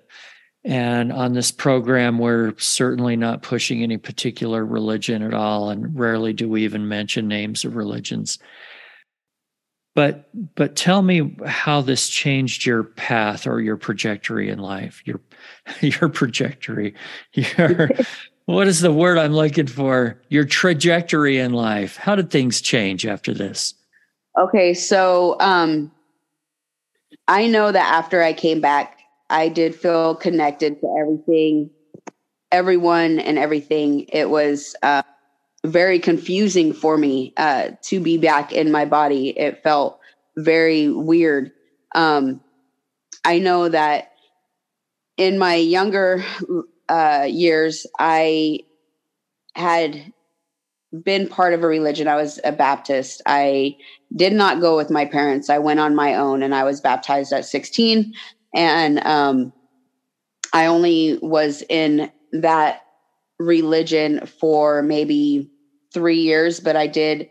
And 0.63 1.13
on 1.13 1.33
this 1.33 1.51
program, 1.51 2.17
we're 2.17 2.57
certainly 2.57 3.15
not 3.15 3.43
pushing 3.43 3.83
any 3.83 3.97
particular 3.97 4.65
religion 4.65 5.21
at 5.21 5.33
all. 5.33 5.69
And 5.69 5.97
rarely 5.97 6.33
do 6.33 6.49
we 6.49 6.63
even 6.63 6.87
mention 6.87 7.27
names 7.27 7.65
of 7.65 7.75
religions. 7.75 8.39
But 9.93 10.27
but 10.55 10.75
tell 10.75 11.01
me 11.01 11.37
how 11.45 11.81
this 11.81 12.09
changed 12.09 12.65
your 12.65 12.83
path 12.83 13.47
or 13.47 13.61
your 13.61 13.77
trajectory 13.77 14.49
in 14.49 14.59
life. 14.59 15.01
Your 15.05 15.21
your 15.81 16.09
trajectory. 16.09 16.95
Your 17.33 17.91
what 18.45 18.67
is 18.67 18.81
the 18.81 18.91
word 18.91 19.17
I'm 19.17 19.33
looking 19.33 19.67
for? 19.67 20.21
Your 20.29 20.45
trajectory 20.45 21.37
in 21.37 21.53
life. 21.53 21.95
How 21.95 22.15
did 22.15 22.29
things 22.29 22.59
change 22.59 23.05
after 23.05 23.33
this? 23.33 23.73
Okay, 24.37 24.73
so 24.73 25.37
um 25.39 25.91
I 27.27 27.47
know 27.47 27.71
that 27.71 27.93
after 27.93 28.21
I 28.21 28.33
came 28.33 28.61
back, 28.61 28.99
I 29.29 29.49
did 29.49 29.75
feel 29.75 30.15
connected 30.15 30.79
to 30.81 30.95
everything, 30.99 31.69
everyone 32.51 33.19
and 33.19 33.37
everything. 33.39 34.07
It 34.09 34.29
was 34.29 34.75
uh 34.83 35.03
very 35.65 35.99
confusing 35.99 36.73
for 36.73 36.97
me 36.97 37.33
uh, 37.37 37.71
to 37.83 37.99
be 37.99 38.17
back 38.17 38.53
in 38.53 38.71
my 38.71 38.85
body. 38.85 39.29
It 39.29 39.63
felt 39.63 39.99
very 40.37 40.89
weird. 40.89 41.51
Um, 41.95 42.41
I 43.25 43.39
know 43.39 43.69
that 43.69 44.11
in 45.17 45.37
my 45.39 45.55
younger 45.55 46.23
uh, 46.89 47.27
years, 47.29 47.87
I 47.99 48.59
had 49.55 50.13
been 51.03 51.27
part 51.27 51.53
of 51.53 51.63
a 51.63 51.67
religion. 51.67 52.07
I 52.07 52.15
was 52.15 52.39
a 52.43 52.51
Baptist. 52.51 53.21
I 53.25 53.75
did 54.15 54.33
not 54.33 54.61
go 54.61 54.75
with 54.75 54.89
my 54.89 55.05
parents. 55.05 55.49
I 55.49 55.57
went 55.57 55.79
on 55.79 55.95
my 55.95 56.15
own 56.15 56.43
and 56.43 56.53
I 56.53 56.63
was 56.63 56.81
baptized 56.81 57.33
at 57.33 57.45
16. 57.45 58.13
And 58.53 59.05
um, 59.05 59.53
I 60.53 60.67
only 60.67 61.19
was 61.21 61.63
in 61.69 62.11
that 62.31 62.81
religion 63.39 64.25
for 64.25 64.81
maybe 64.81 65.49
three 65.93 66.19
years, 66.19 66.59
but 66.59 66.75
I 66.75 66.87
did 66.87 67.29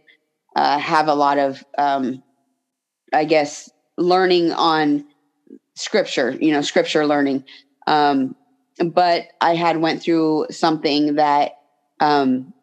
uh, 0.57 0.79
have 0.79 1.09
a 1.09 1.14
lot 1.14 1.38
of, 1.38 1.64
um, 1.79 2.22
I 3.12 3.24
guess, 3.24 3.70
learning 3.96 4.53
on 4.53 5.05
scripture, 5.74 6.33
you 6.40 6.53
know, 6.53 6.62
scripture 6.62 7.07
learning. 7.07 7.44
Um, 7.87 8.35
but 8.92 9.27
I 9.40 9.55
had 9.55 9.79
went 9.79 10.03
through 10.03 10.46
something 10.50 11.16
that 11.16 11.53
um, 12.00 12.53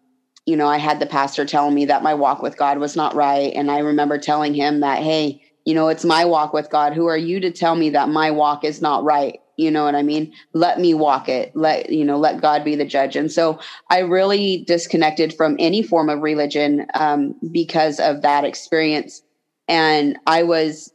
you 0.45 0.56
know, 0.56 0.67
I 0.67 0.77
had 0.77 0.99
the 0.99 1.06
pastor 1.06 1.45
telling 1.45 1.75
me 1.75 1.86
that 1.86 2.04
my 2.04 2.13
walk 2.13 2.41
with 2.41 2.58
God 2.58 2.80
was 2.80 2.95
not 2.95 3.15
right. 3.15 3.54
And 3.56 3.69
I 3.69 3.80
remember 3.80 4.17
telling 4.17 4.54
him 4.54 4.80
that, 4.80 4.99
hey, 4.99 5.41
you 5.65 5.75
know, 5.75 5.88
it's 5.89 6.04
my 6.04 6.25
walk 6.25 6.54
with 6.54 6.69
God. 6.69 6.93
Who 6.93 7.06
are 7.06 7.17
you 7.17 7.39
to 7.39 7.51
tell 7.51 7.75
me 7.75 7.91
that 7.91 8.10
my 8.10 8.32
walk 8.32 8.63
is 8.63 8.82
not 8.82 9.04
right? 9.04 9.39
You 9.58 9.69
know 9.69 9.84
what 9.84 9.93
I 9.93 10.01
mean? 10.01 10.34
Let 10.54 10.80
me 10.80 10.95
walk 10.95 11.30
it. 11.30 11.56
Let, 11.56 11.91
you 11.91 12.04
know, 12.04 12.17
let 12.17 12.41
God 12.41 12.63
be 12.63 12.75
the 12.75 12.86
judge. 12.86 13.15
And 13.15 13.32
so 13.32 13.60
I 13.91 13.99
really 13.99 14.63
disconnected 14.65 15.34
from 15.34 15.56
any 15.60 15.84
form 15.84 16.10
of 16.10 16.21
religion 16.21 16.88
um, 16.95 17.36
because 17.51 17.99
of 17.99 18.23
that 18.23 18.43
experience. 18.43 19.21
And 19.67 20.17
I 20.25 20.41
was, 20.41 20.91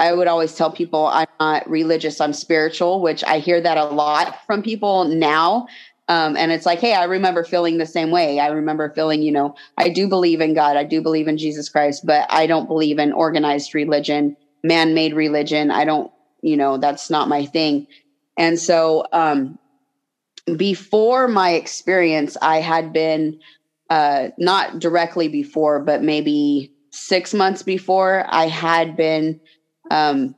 I 0.00 0.12
would 0.12 0.26
always 0.26 0.56
tell 0.56 0.72
people 0.72 1.06
I'm 1.06 1.28
not 1.38 1.70
religious, 1.70 2.20
I'm 2.20 2.32
spiritual, 2.32 3.00
which 3.00 3.22
I 3.22 3.38
hear 3.38 3.60
that 3.60 3.78
a 3.78 3.84
lot 3.84 4.44
from 4.44 4.60
people 4.62 5.04
now. 5.04 5.68
Um, 6.08 6.36
and 6.36 6.52
it's 6.52 6.66
like, 6.66 6.80
hey, 6.80 6.94
I 6.94 7.04
remember 7.04 7.44
feeling 7.44 7.78
the 7.78 7.86
same 7.86 8.10
way. 8.10 8.38
I 8.38 8.48
remember 8.48 8.90
feeling, 8.90 9.22
you 9.22 9.32
know, 9.32 9.54
I 9.78 9.88
do 9.88 10.06
believe 10.06 10.40
in 10.40 10.52
God, 10.54 10.76
I 10.76 10.84
do 10.84 11.00
believe 11.00 11.28
in 11.28 11.38
Jesus 11.38 11.68
Christ, 11.68 12.04
but 12.04 12.26
I 12.30 12.46
don't 12.46 12.68
believe 12.68 12.98
in 12.98 13.12
organized 13.12 13.74
religion, 13.74 14.36
man 14.62 14.92
made 14.92 15.14
religion. 15.14 15.70
I 15.70 15.84
don't, 15.84 16.10
you 16.42 16.56
know, 16.56 16.76
that's 16.76 17.08
not 17.08 17.28
my 17.28 17.46
thing. 17.46 17.86
And 18.36 18.58
so, 18.58 19.06
um, 19.12 19.58
before 20.56 21.26
my 21.26 21.52
experience, 21.52 22.36
I 22.42 22.60
had 22.60 22.92
been, 22.92 23.40
uh, 23.88 24.28
not 24.36 24.80
directly 24.80 25.28
before, 25.28 25.80
but 25.80 26.02
maybe 26.02 26.70
six 26.90 27.32
months 27.32 27.62
before, 27.62 28.26
I 28.28 28.48
had 28.48 28.94
been, 28.94 29.40
um, 29.90 30.34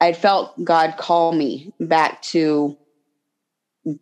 I 0.00 0.14
felt 0.14 0.62
God 0.64 0.96
call 0.96 1.32
me 1.32 1.72
back 1.80 2.22
to 2.22 2.78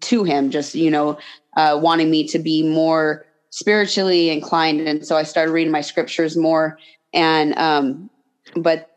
to 0.01 0.25
him 0.25 0.51
just 0.51 0.75
you 0.75 0.91
know 0.91 1.19
uh, 1.57 1.79
wanting 1.81 2.11
me 2.11 2.27
to 2.29 2.39
be 2.39 2.63
more 2.63 3.27
spiritually 3.53 4.31
inclined. 4.31 4.81
And 4.81 5.07
so 5.07 5.17
i 5.17 5.23
started 5.23 5.53
reading 5.53 5.73
my 5.73 5.83
scriptures 5.83 6.37
more. 6.37 6.79
And 7.15 7.57
um 7.59 8.11
but 8.57 8.91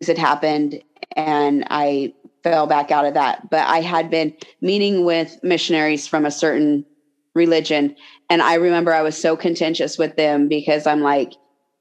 it 0.00 0.18
happened 0.18 0.82
and 1.16 1.64
i 1.70 2.12
fell 2.42 2.66
back 2.66 2.90
out 2.90 3.06
of 3.06 3.14
that. 3.14 3.48
But 3.48 3.66
i 3.66 3.80
had 3.80 4.10
been 4.10 4.34
meeting 4.60 5.04
with 5.04 5.38
missionaries 5.42 6.06
from 6.06 6.26
a 6.26 6.30
certain 6.30 6.84
religion. 7.34 7.94
And 8.28 8.42
i 8.42 8.54
remember 8.54 8.92
i 8.92 9.02
was 9.02 9.16
so 9.16 9.36
contentious 9.36 9.96
with 9.98 10.16
them 10.16 10.48
because 10.48 10.86
i'm 10.86 11.00
like 11.00 11.34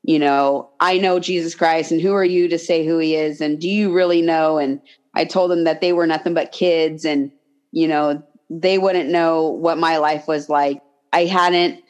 you 0.03 0.19
know 0.19 0.69
i 0.79 0.99
know 0.99 1.19
jesus 1.19 1.55
christ 1.55 1.91
and 1.91 1.99
who 1.99 2.13
are 2.13 2.23
you 2.23 2.47
to 2.47 2.59
say 2.59 2.85
who 2.85 2.99
he 2.99 3.15
is? 3.15 3.41
And 3.41 3.59
do 3.59 3.67
you 3.67 3.91
really 3.91 4.21
know? 4.21 4.59
And 4.59 4.79
i 5.15 5.25
told 5.25 5.49
them 5.49 5.63
that 5.63 5.81
they 5.81 5.93
were 5.93 6.05
nothing 6.05 6.35
but 6.35 6.51
kids 6.51 7.03
and 7.03 7.31
you 7.75 7.89
know, 7.89 8.23
they 8.49 8.77
wouldn't 8.77 9.09
know 9.09 9.49
what 9.49 9.77
my 9.77 9.97
life 9.97 10.27
was 10.27 10.49
like. 10.49 10.81
I 11.11 11.25
hadn't 11.25 11.83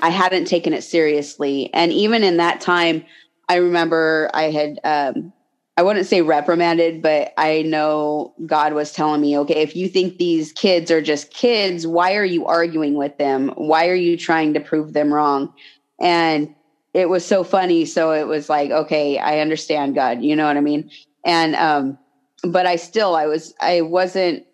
I 0.00 0.10
hadn't 0.10 0.46
taken 0.46 0.72
it 0.72 0.82
seriously. 0.82 1.70
And 1.72 1.92
even 1.92 2.22
in 2.22 2.36
that 2.36 2.60
time, 2.60 3.04
I 3.48 3.56
remember 3.56 4.30
I 4.34 4.50
had 4.50 4.80
um 4.82 5.32
I 5.76 5.82
wouldn't 5.82 6.06
say 6.06 6.22
reprimanded, 6.22 7.02
but 7.02 7.32
I 7.38 7.62
know 7.62 8.34
God 8.46 8.72
was 8.72 8.90
telling 8.90 9.20
me, 9.20 9.38
okay, 9.38 9.62
if 9.62 9.76
you 9.76 9.88
think 9.88 10.18
these 10.18 10.52
kids 10.52 10.90
are 10.90 11.00
just 11.00 11.30
kids, 11.30 11.86
why 11.86 12.16
are 12.16 12.24
you 12.24 12.44
arguing 12.46 12.94
with 12.94 13.16
them? 13.16 13.52
Why 13.54 13.86
are 13.88 13.94
you 13.94 14.16
trying 14.16 14.54
to 14.54 14.60
prove 14.60 14.92
them 14.92 15.14
wrong? 15.14 15.54
And 16.00 16.52
it 16.94 17.08
was 17.08 17.24
so 17.24 17.44
funny. 17.44 17.84
So 17.84 18.10
it 18.10 18.26
was 18.26 18.48
like, 18.48 18.72
okay, 18.72 19.18
I 19.18 19.38
understand 19.38 19.94
God, 19.94 20.20
you 20.20 20.34
know 20.34 20.46
what 20.46 20.56
I 20.56 20.62
mean? 20.62 20.90
And 21.24 21.54
um, 21.54 21.96
but 22.42 22.66
I 22.66 22.74
still 22.74 23.14
I 23.14 23.26
was 23.26 23.54
I 23.60 23.82
wasn't 23.82 24.44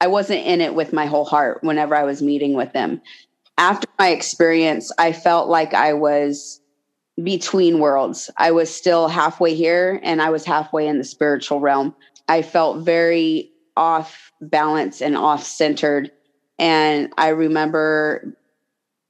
I 0.00 0.06
wasn't 0.06 0.46
in 0.46 0.60
it 0.60 0.74
with 0.74 0.92
my 0.92 1.06
whole 1.06 1.24
heart 1.24 1.62
whenever 1.62 1.94
I 1.94 2.04
was 2.04 2.22
meeting 2.22 2.54
with 2.54 2.72
them. 2.72 3.02
After 3.58 3.86
my 3.98 4.08
experience, 4.08 4.90
I 4.98 5.12
felt 5.12 5.48
like 5.48 5.74
I 5.74 5.92
was 5.92 6.60
between 7.22 7.80
worlds. 7.80 8.30
I 8.38 8.50
was 8.50 8.74
still 8.74 9.08
halfway 9.08 9.54
here 9.54 10.00
and 10.02 10.22
I 10.22 10.30
was 10.30 10.44
halfway 10.44 10.86
in 10.86 10.96
the 10.96 11.04
spiritual 11.04 11.60
realm. 11.60 11.94
I 12.28 12.40
felt 12.40 12.84
very 12.84 13.50
off 13.76 14.32
balance 14.40 15.02
and 15.02 15.16
off 15.16 15.44
centered. 15.44 16.10
And 16.58 17.12
I 17.18 17.28
remember 17.28 18.34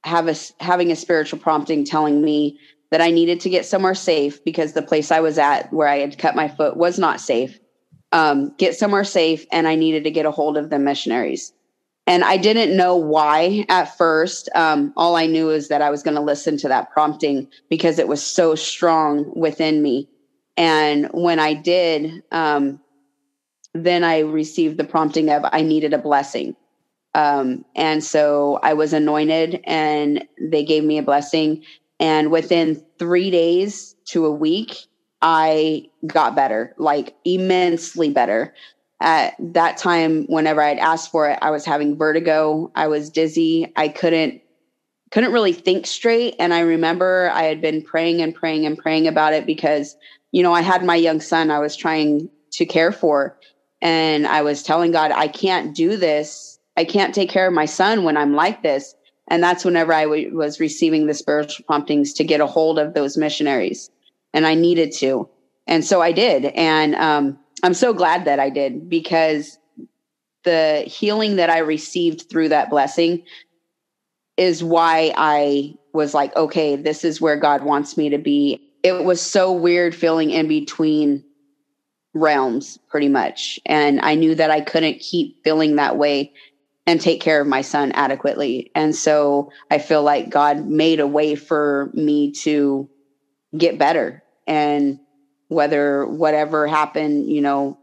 have 0.03 0.27
a, 0.27 0.35
having 0.59 0.91
a 0.91 0.95
spiritual 0.95 1.39
prompting 1.39 1.85
telling 1.85 2.21
me 2.21 2.59
that 2.89 3.01
I 3.01 3.11
needed 3.11 3.39
to 3.41 3.49
get 3.49 3.65
somewhere 3.65 3.95
safe 3.95 4.43
because 4.43 4.73
the 4.73 4.81
place 4.81 5.11
I 5.11 5.21
was 5.21 5.37
at 5.37 5.71
where 5.71 5.87
I 5.87 5.99
had 5.99 6.17
cut 6.17 6.35
my 6.35 6.49
foot 6.49 6.75
was 6.75 6.99
not 6.99 7.21
safe 7.21 7.59
um, 8.11 8.53
get 8.57 8.75
somewhere 8.75 9.03
safe, 9.03 9.45
and 9.51 9.67
I 9.67 9.75
needed 9.75 10.03
to 10.03 10.11
get 10.11 10.25
a 10.25 10.31
hold 10.31 10.57
of 10.57 10.69
the 10.69 10.79
missionaries. 10.79 11.53
And 12.07 12.23
I 12.23 12.37
didn't 12.37 12.75
know 12.75 12.95
why 12.95 13.65
at 13.69 13.95
first. 13.97 14.49
Um, 14.55 14.91
all 14.97 15.15
I 15.15 15.27
knew 15.27 15.49
is 15.49 15.67
that 15.67 15.81
I 15.81 15.89
was 15.89 16.03
going 16.03 16.15
to 16.15 16.21
listen 16.21 16.57
to 16.57 16.67
that 16.67 16.91
prompting 16.91 17.47
because 17.69 17.99
it 17.99 18.07
was 18.07 18.23
so 18.23 18.55
strong 18.55 19.31
within 19.35 19.81
me. 19.81 20.09
And 20.57 21.07
when 21.13 21.39
I 21.39 21.53
did, 21.53 22.23
um, 22.31 22.79
then 23.73 24.03
I 24.03 24.19
received 24.19 24.77
the 24.77 24.83
prompting 24.83 25.29
of 25.29 25.43
I 25.51 25.61
needed 25.61 25.93
a 25.93 25.97
blessing. 25.97 26.55
Um, 27.13 27.65
and 27.75 28.03
so 28.03 28.59
I 28.63 28.73
was 28.73 28.93
anointed 28.93 29.61
and 29.65 30.25
they 30.39 30.63
gave 30.63 30.83
me 30.83 30.97
a 30.97 31.03
blessing. 31.03 31.63
And 31.99 32.31
within 32.31 32.83
three 32.97 33.29
days 33.29 33.95
to 34.05 34.25
a 34.25 34.31
week, 34.31 34.85
I 35.21 35.87
got 36.07 36.35
better, 36.35 36.73
like 36.77 37.15
immensely 37.25 38.09
better. 38.09 38.53
At 38.99 39.35
that 39.39 39.77
time, 39.77 40.25
whenever 40.25 40.61
I'd 40.61 40.77
asked 40.77 41.11
for 41.11 41.29
it, 41.29 41.39
I 41.41 41.49
was 41.49 41.65
having 41.65 41.97
vertigo. 41.97 42.71
I 42.75 42.87
was 42.87 43.09
dizzy. 43.09 43.71
I 43.75 43.87
couldn't 43.87 44.41
couldn't 45.11 45.33
really 45.33 45.53
think 45.53 45.85
straight. 45.85 46.35
And 46.39 46.53
I 46.53 46.61
remember 46.61 47.29
I 47.33 47.43
had 47.43 47.61
been 47.61 47.81
praying 47.81 48.21
and 48.21 48.33
praying 48.33 48.65
and 48.65 48.77
praying 48.77 49.07
about 49.07 49.33
it 49.33 49.45
because, 49.45 49.97
you 50.31 50.41
know, 50.41 50.53
I 50.53 50.61
had 50.61 50.85
my 50.85 50.95
young 50.95 51.19
son 51.19 51.51
I 51.51 51.59
was 51.59 51.75
trying 51.75 52.29
to 52.51 52.65
care 52.65 52.93
for. 52.93 53.37
And 53.81 54.25
I 54.25 54.41
was 54.41 54.63
telling 54.63 54.91
God, 54.91 55.11
I 55.11 55.27
can't 55.27 55.75
do 55.75 55.97
this. 55.97 56.59
I 56.77 56.85
can't 56.85 57.13
take 57.13 57.29
care 57.29 57.45
of 57.45 57.53
my 57.53 57.65
son 57.65 58.05
when 58.05 58.15
I'm 58.15 58.35
like 58.35 58.63
this. 58.63 58.95
And 59.27 59.43
that's 59.43 59.65
whenever 59.65 59.91
I 59.91 60.03
w- 60.03 60.35
was 60.35 60.61
receiving 60.61 61.07
the 61.07 61.13
spiritual 61.13 61.65
promptings 61.65 62.13
to 62.13 62.23
get 62.23 62.39
a 62.39 62.47
hold 62.47 62.79
of 62.79 62.93
those 62.93 63.17
missionaries 63.17 63.89
and 64.33 64.45
I 64.45 64.55
needed 64.55 64.91
to. 64.97 65.29
And 65.67 65.85
so 65.85 66.01
I 66.01 66.11
did. 66.11 66.45
And 66.45 66.95
um, 66.95 67.39
I'm 67.63 67.73
so 67.73 67.93
glad 67.93 68.25
that 68.25 68.39
I 68.39 68.49
did 68.49 68.89
because 68.89 69.57
the 70.43 70.83
healing 70.87 71.35
that 71.35 71.49
I 71.49 71.59
received 71.59 72.29
through 72.29 72.49
that 72.49 72.69
blessing 72.69 73.23
is 74.37 74.63
why 74.63 75.13
I 75.15 75.75
was 75.93 76.13
like, 76.13 76.35
okay, 76.35 76.75
this 76.75 77.03
is 77.03 77.21
where 77.21 77.37
God 77.37 77.63
wants 77.63 77.97
me 77.97 78.09
to 78.09 78.17
be. 78.17 78.59
It 78.83 79.03
was 79.03 79.21
so 79.21 79.51
weird 79.51 79.93
feeling 79.93 80.31
in 80.31 80.47
between 80.47 81.23
realms, 82.13 82.79
pretty 82.89 83.09
much. 83.09 83.59
And 83.65 84.01
I 84.01 84.15
knew 84.15 84.35
that 84.35 84.51
I 84.51 84.61
couldn't 84.61 84.99
keep 84.99 85.43
feeling 85.43 85.75
that 85.75 85.97
way 85.97 86.33
and 86.87 86.99
take 86.99 87.21
care 87.21 87.39
of 87.39 87.47
my 87.47 87.61
son 87.61 87.91
adequately. 87.91 88.71
And 88.73 88.95
so 88.95 89.51
I 89.69 89.77
feel 89.77 90.01
like 90.01 90.29
God 90.29 90.65
made 90.65 90.99
a 90.99 91.07
way 91.07 91.35
for 91.35 91.91
me 91.93 92.31
to 92.31 92.89
get 93.55 93.77
better 93.77 94.20
and 94.47 94.99
whether 95.47 96.05
whatever 96.05 96.67
happened 96.67 97.29
you 97.29 97.41
know 97.41 97.77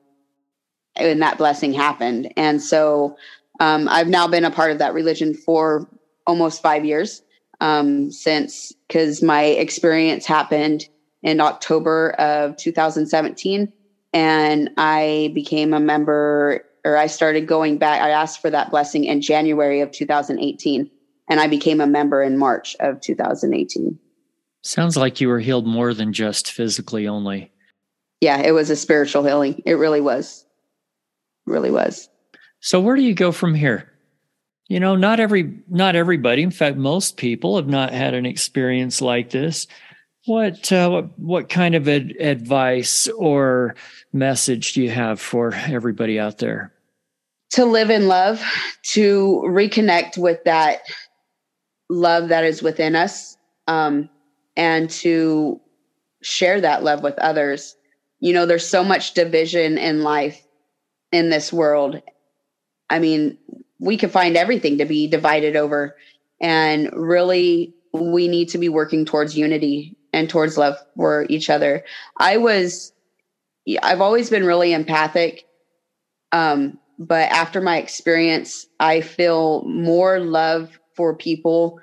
and 0.97 1.23
that 1.23 1.39
blessing 1.39 1.73
happened. 1.73 2.33
And 2.37 2.61
so 2.61 3.17
um, 3.61 3.89
i've 3.89 4.09
now 4.09 4.27
been 4.27 4.45
a 4.45 4.51
part 4.51 4.71
of 4.71 4.79
that 4.79 4.95
religion 4.95 5.35
for 5.35 5.89
almost 6.27 6.63
five 6.63 6.85
years 6.85 7.23
um, 7.61 8.11
since 8.11 8.73
because 8.87 9.23
my 9.23 9.43
experience 9.43 10.27
happened 10.27 10.85
in 11.23 11.41
october 11.41 12.11
of 12.19 12.57
2017 12.57 13.73
and 14.13 14.71
i 14.77 15.31
became 15.35 15.75
a 15.75 15.81
member 15.81 16.65
or 16.85 16.97
i 16.97 17.07
started 17.07 17.47
going 17.47 17.79
back 17.79 18.01
i 18.01 18.11
asked 18.11 18.41
for 18.41 18.51
that 18.51 18.71
blessing 18.71 19.05
in 19.05 19.21
january 19.21 19.81
of 19.81 19.91
2018 19.91 20.89
and 21.29 21.41
i 21.41 21.47
became 21.47 21.81
a 21.81 21.87
member 21.87 22.23
in 22.23 22.39
march 22.39 22.77
of 22.81 23.01
2018 23.01 23.99
Sounds 24.63 24.97
like 24.97 25.21
you 25.21 25.29
were 25.29 25.41
healed 25.41 25.67
more 25.67 25.95
than 25.95 26.13
just 26.13 26.53
physically 26.53 27.07
only. 27.07 27.53
Yeah, 28.21 28.41
it 28.41 28.53
was 28.53 28.71
a 28.71 28.77
spiritual 28.77 29.25
healing. 29.25 29.63
It 29.65 29.75
really 29.75 30.01
was. 30.01 30.45
It 31.47 31.51
really 31.51 31.71
was. 31.71 32.09
So 32.61 32.81
where 32.81 32.97
do 32.97 33.03
you 33.03 33.15
go 33.15 33.33
from 33.33 33.55
here? 33.55 33.93
You 34.69 34.81
know, 34.81 34.97
not 34.97 35.21
every 35.21 35.61
not 35.69 35.97
everybody, 35.97 36.43
in 36.43 36.51
fact 36.51 36.77
most 36.77 37.17
people 37.17 37.57
have 37.57 37.69
not 37.69 37.93
had 37.93 38.13
an 38.15 38.27
experience 38.27 39.01
like 39.01 39.31
this. 39.31 39.67
What 40.27 40.71
uh, 40.71 40.91
what, 40.91 41.19
what 41.19 41.49
kind 41.49 41.75
of 41.75 41.89
ad- 41.89 42.17
advice 42.21 43.09
or 43.09 43.77
message 44.13 44.75
do 44.75 44.83
you 44.83 44.91
have 44.91 45.21
for 45.21 45.55
everybody 45.55 46.21
out 46.21 46.39
there? 46.39 46.73
To 47.53 47.65
live 47.65 47.89
in 47.89 48.09
love, 48.09 48.43
to 48.91 49.43
reconnect 49.47 50.19
with 50.19 50.45
that 50.45 50.83
love 51.89 52.29
that 52.29 52.45
is 52.45 52.63
within 52.63 52.95
us. 52.95 53.39
Um, 53.69 54.11
and 54.59 54.91
to 54.91 55.61
share 56.21 56.61
that 56.61 56.83
love 56.83 57.03
with 57.03 57.17
others. 57.21 57.77
You 58.21 58.35
know, 58.35 58.45
there's 58.45 58.69
so 58.69 58.83
much 58.85 59.15
division 59.15 59.79
in 59.79 60.03
life 60.03 60.45
in 61.13 61.31
this 61.31 61.53
world. 61.53 62.03
I 62.91 62.99
mean, 62.99 63.39
we 63.79 63.97
can 63.97 64.11
find 64.11 64.37
everything 64.37 64.79
to 64.79 64.85
be 64.85 65.07
divided 65.07 65.55
over. 65.55 65.97
And 66.41 66.91
really, 66.93 67.73
we 67.93 68.27
need 68.27 68.49
to 68.51 68.59
be 68.59 68.69
working 68.69 69.05
towards 69.05 69.39
unity 69.39 69.97
and 70.13 70.29
towards 70.29 70.59
love 70.59 70.77
for 70.97 71.27
each 71.29 71.49
other. 71.49 71.85
I 72.19 72.37
was, 72.39 72.93
I've 73.83 74.01
always 74.01 74.29
been 74.29 74.45
really 74.45 74.73
empathic. 74.73 75.45
Um, 76.33 76.79
but 76.99 77.31
after 77.31 77.61
my 77.61 77.79
experience, 77.79 78.67
I 78.81 79.03
feel 79.03 79.63
more 79.65 80.19
love 80.19 80.81
for 80.97 81.15
people, 81.15 81.79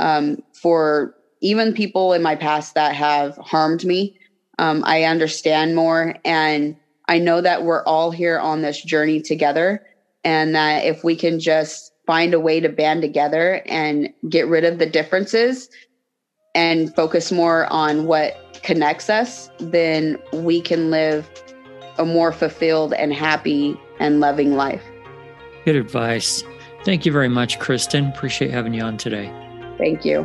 um, 0.00 0.42
for 0.60 1.14
even 1.40 1.72
people 1.72 2.12
in 2.12 2.22
my 2.22 2.34
past 2.34 2.74
that 2.74 2.94
have 2.94 3.36
harmed 3.36 3.84
me. 3.84 4.18
Um, 4.58 4.82
I 4.84 5.04
understand 5.04 5.76
more 5.76 6.16
and 6.24 6.76
I 7.08 7.18
know 7.18 7.40
that 7.40 7.64
we're 7.64 7.84
all 7.84 8.10
here 8.10 8.38
on 8.38 8.62
this 8.62 8.82
journey 8.82 9.20
together 9.20 9.86
and 10.24 10.54
that 10.54 10.84
if 10.84 11.04
we 11.04 11.16
can 11.16 11.40
just 11.40 11.92
find 12.06 12.34
a 12.34 12.40
way 12.40 12.60
to 12.60 12.68
band 12.68 13.02
together 13.02 13.62
and 13.66 14.12
get 14.28 14.46
rid 14.46 14.64
of 14.64 14.78
the 14.78 14.86
differences 14.86 15.68
and 16.54 16.94
focus 16.94 17.30
more 17.30 17.66
on 17.72 18.06
what 18.06 18.60
connects 18.62 19.08
us, 19.08 19.50
then 19.58 20.18
we 20.32 20.60
can 20.60 20.90
live 20.90 21.30
a 21.98 22.04
more 22.04 22.32
fulfilled 22.32 22.94
and 22.94 23.12
happy 23.12 23.78
and 24.00 24.20
loving 24.20 24.56
life. 24.56 24.82
Good 25.64 25.76
advice. 25.76 26.42
Thank 26.84 27.04
you 27.04 27.12
very 27.12 27.28
much, 27.28 27.58
Kristin. 27.58 28.14
Appreciate 28.14 28.50
having 28.50 28.74
you 28.74 28.82
on 28.82 28.96
today. 28.96 29.32
Thank 29.78 30.04
you. 30.04 30.24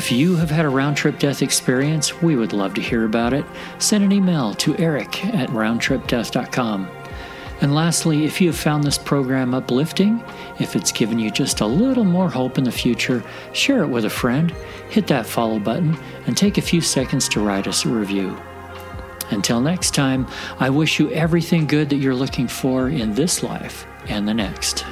If 0.00 0.10
you 0.10 0.34
have 0.36 0.50
had 0.50 0.64
a 0.64 0.70
round 0.70 0.96
trip 0.96 1.18
death 1.18 1.42
experience, 1.42 2.22
we 2.22 2.34
would 2.34 2.54
love 2.54 2.72
to 2.72 2.80
hear 2.80 3.04
about 3.04 3.34
it. 3.34 3.44
Send 3.78 4.02
an 4.02 4.12
email 4.12 4.54
to 4.54 4.74
eric 4.78 5.22
at 5.26 5.50
roundtripdeath.com. 5.50 6.88
And 7.60 7.74
lastly, 7.74 8.24
if 8.24 8.40
you 8.40 8.46
have 8.48 8.56
found 8.56 8.82
this 8.82 8.96
program 8.96 9.52
uplifting, 9.52 10.24
if 10.58 10.74
it's 10.74 10.90
given 10.90 11.18
you 11.18 11.30
just 11.30 11.60
a 11.60 11.66
little 11.66 12.04
more 12.04 12.30
hope 12.30 12.56
in 12.56 12.64
the 12.64 12.72
future, 12.72 13.22
share 13.52 13.82
it 13.82 13.88
with 13.88 14.06
a 14.06 14.10
friend, 14.10 14.54
hit 14.88 15.06
that 15.08 15.26
follow 15.26 15.58
button, 15.58 15.98
and 16.26 16.34
take 16.34 16.56
a 16.56 16.62
few 16.62 16.80
seconds 16.80 17.28
to 17.28 17.40
write 17.44 17.66
us 17.66 17.84
a 17.84 17.90
review. 17.90 18.34
Until 19.28 19.60
next 19.60 19.94
time, 19.94 20.26
I 20.58 20.70
wish 20.70 20.98
you 20.98 21.10
everything 21.10 21.66
good 21.66 21.90
that 21.90 21.96
you're 21.96 22.14
looking 22.14 22.48
for 22.48 22.88
in 22.88 23.14
this 23.14 23.42
life 23.42 23.86
and 24.08 24.26
the 24.26 24.32
next. 24.32 24.82